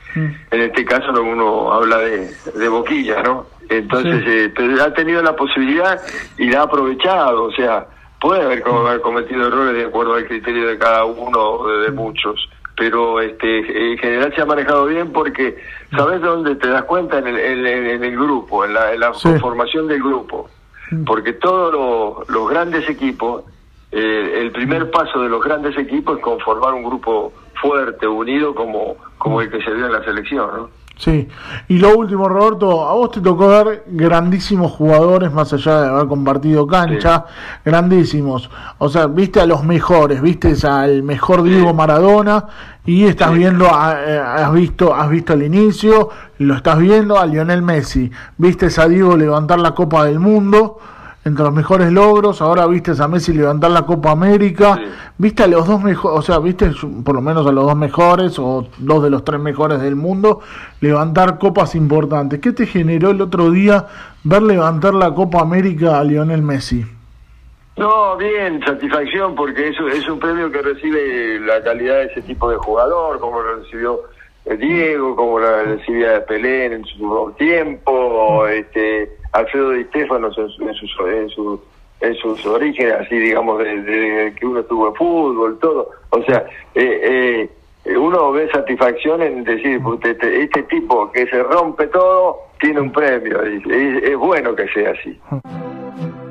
[0.50, 3.46] En este caso no, uno habla de, de boquilla, ¿no?
[3.70, 5.98] Entonces, eh, pero ha tenido la posibilidad
[6.38, 7.86] y la ha aprovechado, o sea,
[8.20, 11.90] puede haber, haber cometido errores de acuerdo al criterio de cada uno o de, de
[11.90, 15.56] muchos pero este en general se ha manejado bien porque
[15.96, 19.28] sabes dónde te das cuenta en el, en, el grupo en la, en la Sí.
[19.28, 20.48] conformación del grupo
[21.06, 23.44] porque todos los, los grandes equipos
[23.92, 28.96] eh, el primer paso de los grandes equipos es conformar un grupo fuerte unido como
[29.18, 30.70] como el que se dio en la selección ¿no?
[30.98, 31.28] Sí,
[31.68, 36.06] y lo último, Roberto, a vos te tocó ver grandísimos jugadores, más allá de haber
[36.08, 37.26] compartido cancha,
[37.66, 38.48] grandísimos.
[38.78, 42.46] O sea, viste a los mejores, viste al mejor Diego Maradona
[42.86, 47.26] y estás viendo, a- eh, has visto, has visto el inicio, lo estás viendo a
[47.26, 50.78] Lionel Messi, viste a Diego levantar la Copa del Mundo.
[51.26, 54.82] Entre los mejores logros, ahora viste a Messi levantar la Copa América, Sí.
[55.18, 56.70] viste a los dos mejores, o sea, viste
[57.04, 60.40] por lo menos a los dos mejores o dos de los tres mejores del mundo
[60.80, 62.38] levantar copas importantes.
[62.38, 63.86] ¿Qué te generó el otro día
[64.22, 66.86] ver levantar la Copa América a Lionel Messi?
[67.76, 72.48] No, bien, satisfacción porque eso es un premio que recibe la calidad de ese tipo
[72.48, 73.98] de jugador, como lo recibió
[74.54, 80.42] Diego, como la recibía de Pelé en su tiempo, este, Alfredo Di Stefano en, su,
[80.62, 81.60] en, sus, en, su,
[82.00, 85.90] en sus orígenes, así digamos, de, que uno tuvo fútbol, todo.
[86.10, 87.48] O sea, eh,
[87.84, 92.38] eh, uno ve satisfacción en decir, pues, este, este, este tipo que se rompe todo
[92.60, 95.20] tiene un premio, es bueno que sea así.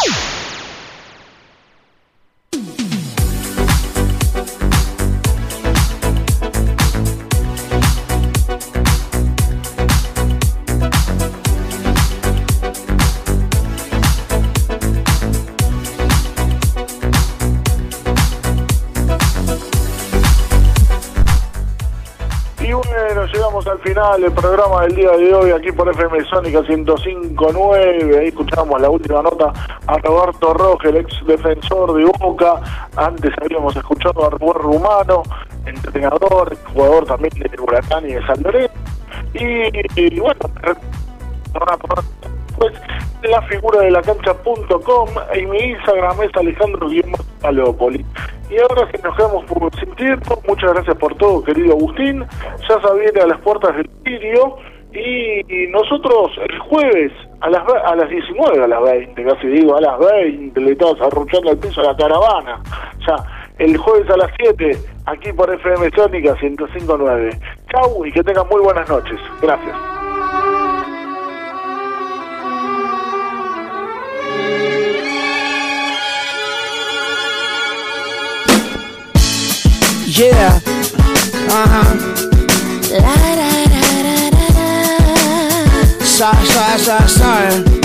[24.14, 28.20] el programa del día de hoy aquí por FM Sónica 105.9.
[28.20, 29.52] Ahí escuchamos la última nota
[29.88, 32.62] a Roberto Roge, el ex defensor de Boca.
[32.96, 35.24] Antes habíamos escuchado a Rubén Rumano,
[35.66, 38.46] entrenador, jugador también de Huracán y de San
[39.34, 40.40] Y, y bueno,
[42.58, 42.74] después
[43.24, 46.88] la figura de la cancha.com y mi Instagram es alejandro
[47.42, 48.06] palópolis
[48.50, 52.26] Y ahora que nos quedamos por sin tiempo, muchas gracias por todo, querido Agustín.
[52.68, 54.58] Ya se viene a las puertas del Sirio
[54.94, 59.82] y nosotros el jueves a las a las 19, a las 20, casi digo, a
[59.82, 62.62] las 20 le estamos arruchando el piso a la caravana.
[63.06, 63.16] Ya,
[63.60, 67.40] el jueves a las 7, aquí por FM Sónica 105.9.
[67.72, 69.20] Chau y que tengan muy buenas noches.
[69.42, 70.05] Gracias.
[80.08, 80.62] Yeah.
[81.50, 81.92] Uh huh.
[82.92, 86.06] La da da da da da.
[86.06, 87.85] Sorry, sorry, sorry, sorry.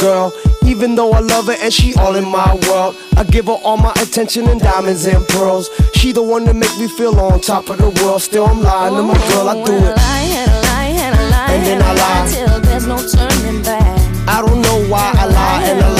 [0.00, 0.32] Girl.
[0.64, 3.76] Even though I love her and she all in my world, I give her all
[3.76, 5.68] my attention and diamonds and pearls.
[5.94, 8.22] She the one that make me feel on top of the world.
[8.22, 9.48] Still, I'm lying to my girl.
[9.48, 9.98] I do it.
[11.52, 12.28] And then I lie.
[12.32, 13.98] till there's no turning back.
[14.28, 15.99] I don't know why I lie and I lie.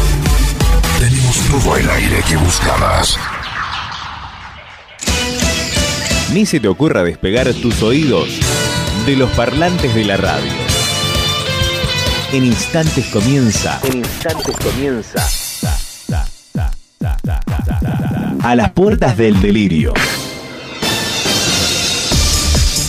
[1.01, 3.17] Tenemos todo el aire que buscabas.
[6.31, 8.29] Ni se te ocurra despegar tus oídos
[9.07, 10.51] de los parlantes de la radio.
[12.33, 13.79] En instantes comienza.
[13.81, 15.27] En instantes comienza.
[18.43, 19.95] A las puertas del delirio.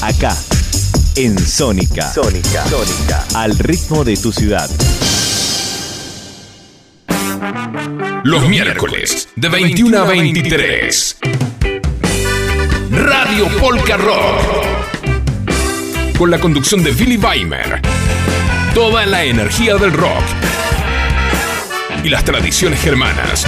[0.03, 0.37] Acá,
[1.17, 2.13] en Sónica.
[2.13, 2.67] Sónica.
[2.67, 3.25] Sónica.
[3.35, 4.69] Al ritmo de tu ciudad.
[8.25, 11.17] Los miércoles de 21 a 23.
[12.93, 14.41] Radio Polka Rock.
[16.17, 17.81] Con la conducción de Billy Weimer.
[18.75, 20.23] Toda la energía del rock.
[22.05, 23.45] Y las tradiciones germanas.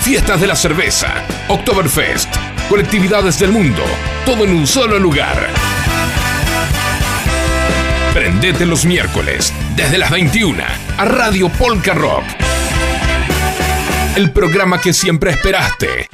[0.00, 1.14] Fiestas de la cerveza.
[1.46, 2.34] Oktoberfest.
[2.68, 3.84] Colectividades del mundo.
[4.24, 5.48] Todo en un solo lugar.
[8.12, 10.60] Prendete los miércoles, desde las 21,
[10.96, 12.45] a Radio Polka Rock.
[14.16, 16.08] El programa que siempre esperaste.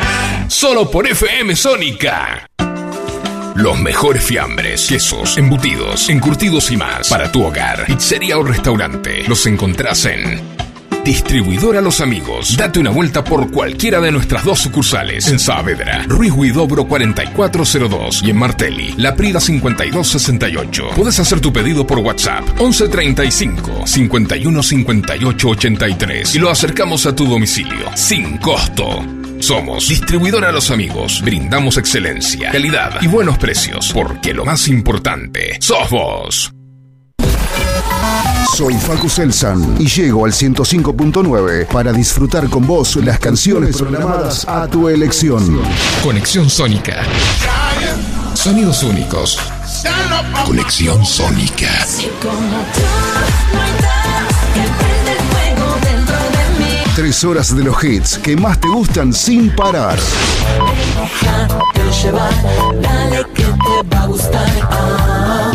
[0.48, 2.48] Solo por FM Sónica.
[3.55, 9.22] Los mejores fiambres, quesos, embutidos, encurtidos y más para tu hogar, pizzería o restaurante.
[9.28, 10.51] Los encontrás en
[11.05, 12.57] Distribuidora Los Amigos.
[12.57, 15.26] Date una vuelta por cualquiera de nuestras dos sucursales.
[15.28, 20.90] En Saavedra, Ruiz Huidobro 4402 y en Martelli, La Prida 5268.
[20.94, 27.26] Puedes hacer tu pedido por WhatsApp 1135 51 58 83 y lo acercamos a tu
[27.26, 29.05] domicilio sin costo.
[29.40, 31.20] Somos Distribuidora Los Amigos.
[31.24, 36.53] Brindamos excelencia, calidad y buenos precios, porque lo más importante sos vos.
[38.62, 44.68] Soy Facu Selsan y llego al 105.9 para disfrutar con vos las canciones programadas a
[44.68, 45.60] tu elección.
[46.00, 47.02] Conexión Sónica.
[48.34, 49.36] Sonidos únicos.
[50.46, 51.70] Conexión Sónica.
[56.94, 59.98] Tres horas de los hits que más te gustan sin parar.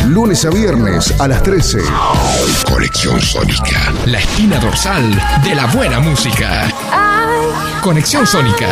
[0.08, 1.80] Lunes a viernes a las 13.
[2.72, 3.94] Conexión Sónica.
[4.06, 5.04] La espina dorsal
[5.44, 6.72] de la buena música.
[7.82, 8.68] Conexión Sónica.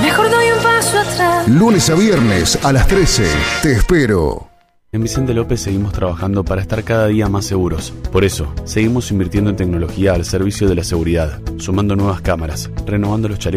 [0.00, 1.48] Mejor doy un paso atrás.
[1.48, 3.26] Lunes a viernes a las 13.
[3.62, 4.48] Te espero.
[4.92, 7.92] En Vicente López seguimos trabajando para estar cada día más seguros.
[8.12, 13.28] Por eso, seguimos invirtiendo en tecnología al servicio de la seguridad, sumando nuevas cámaras, renovando
[13.28, 13.46] los chalecos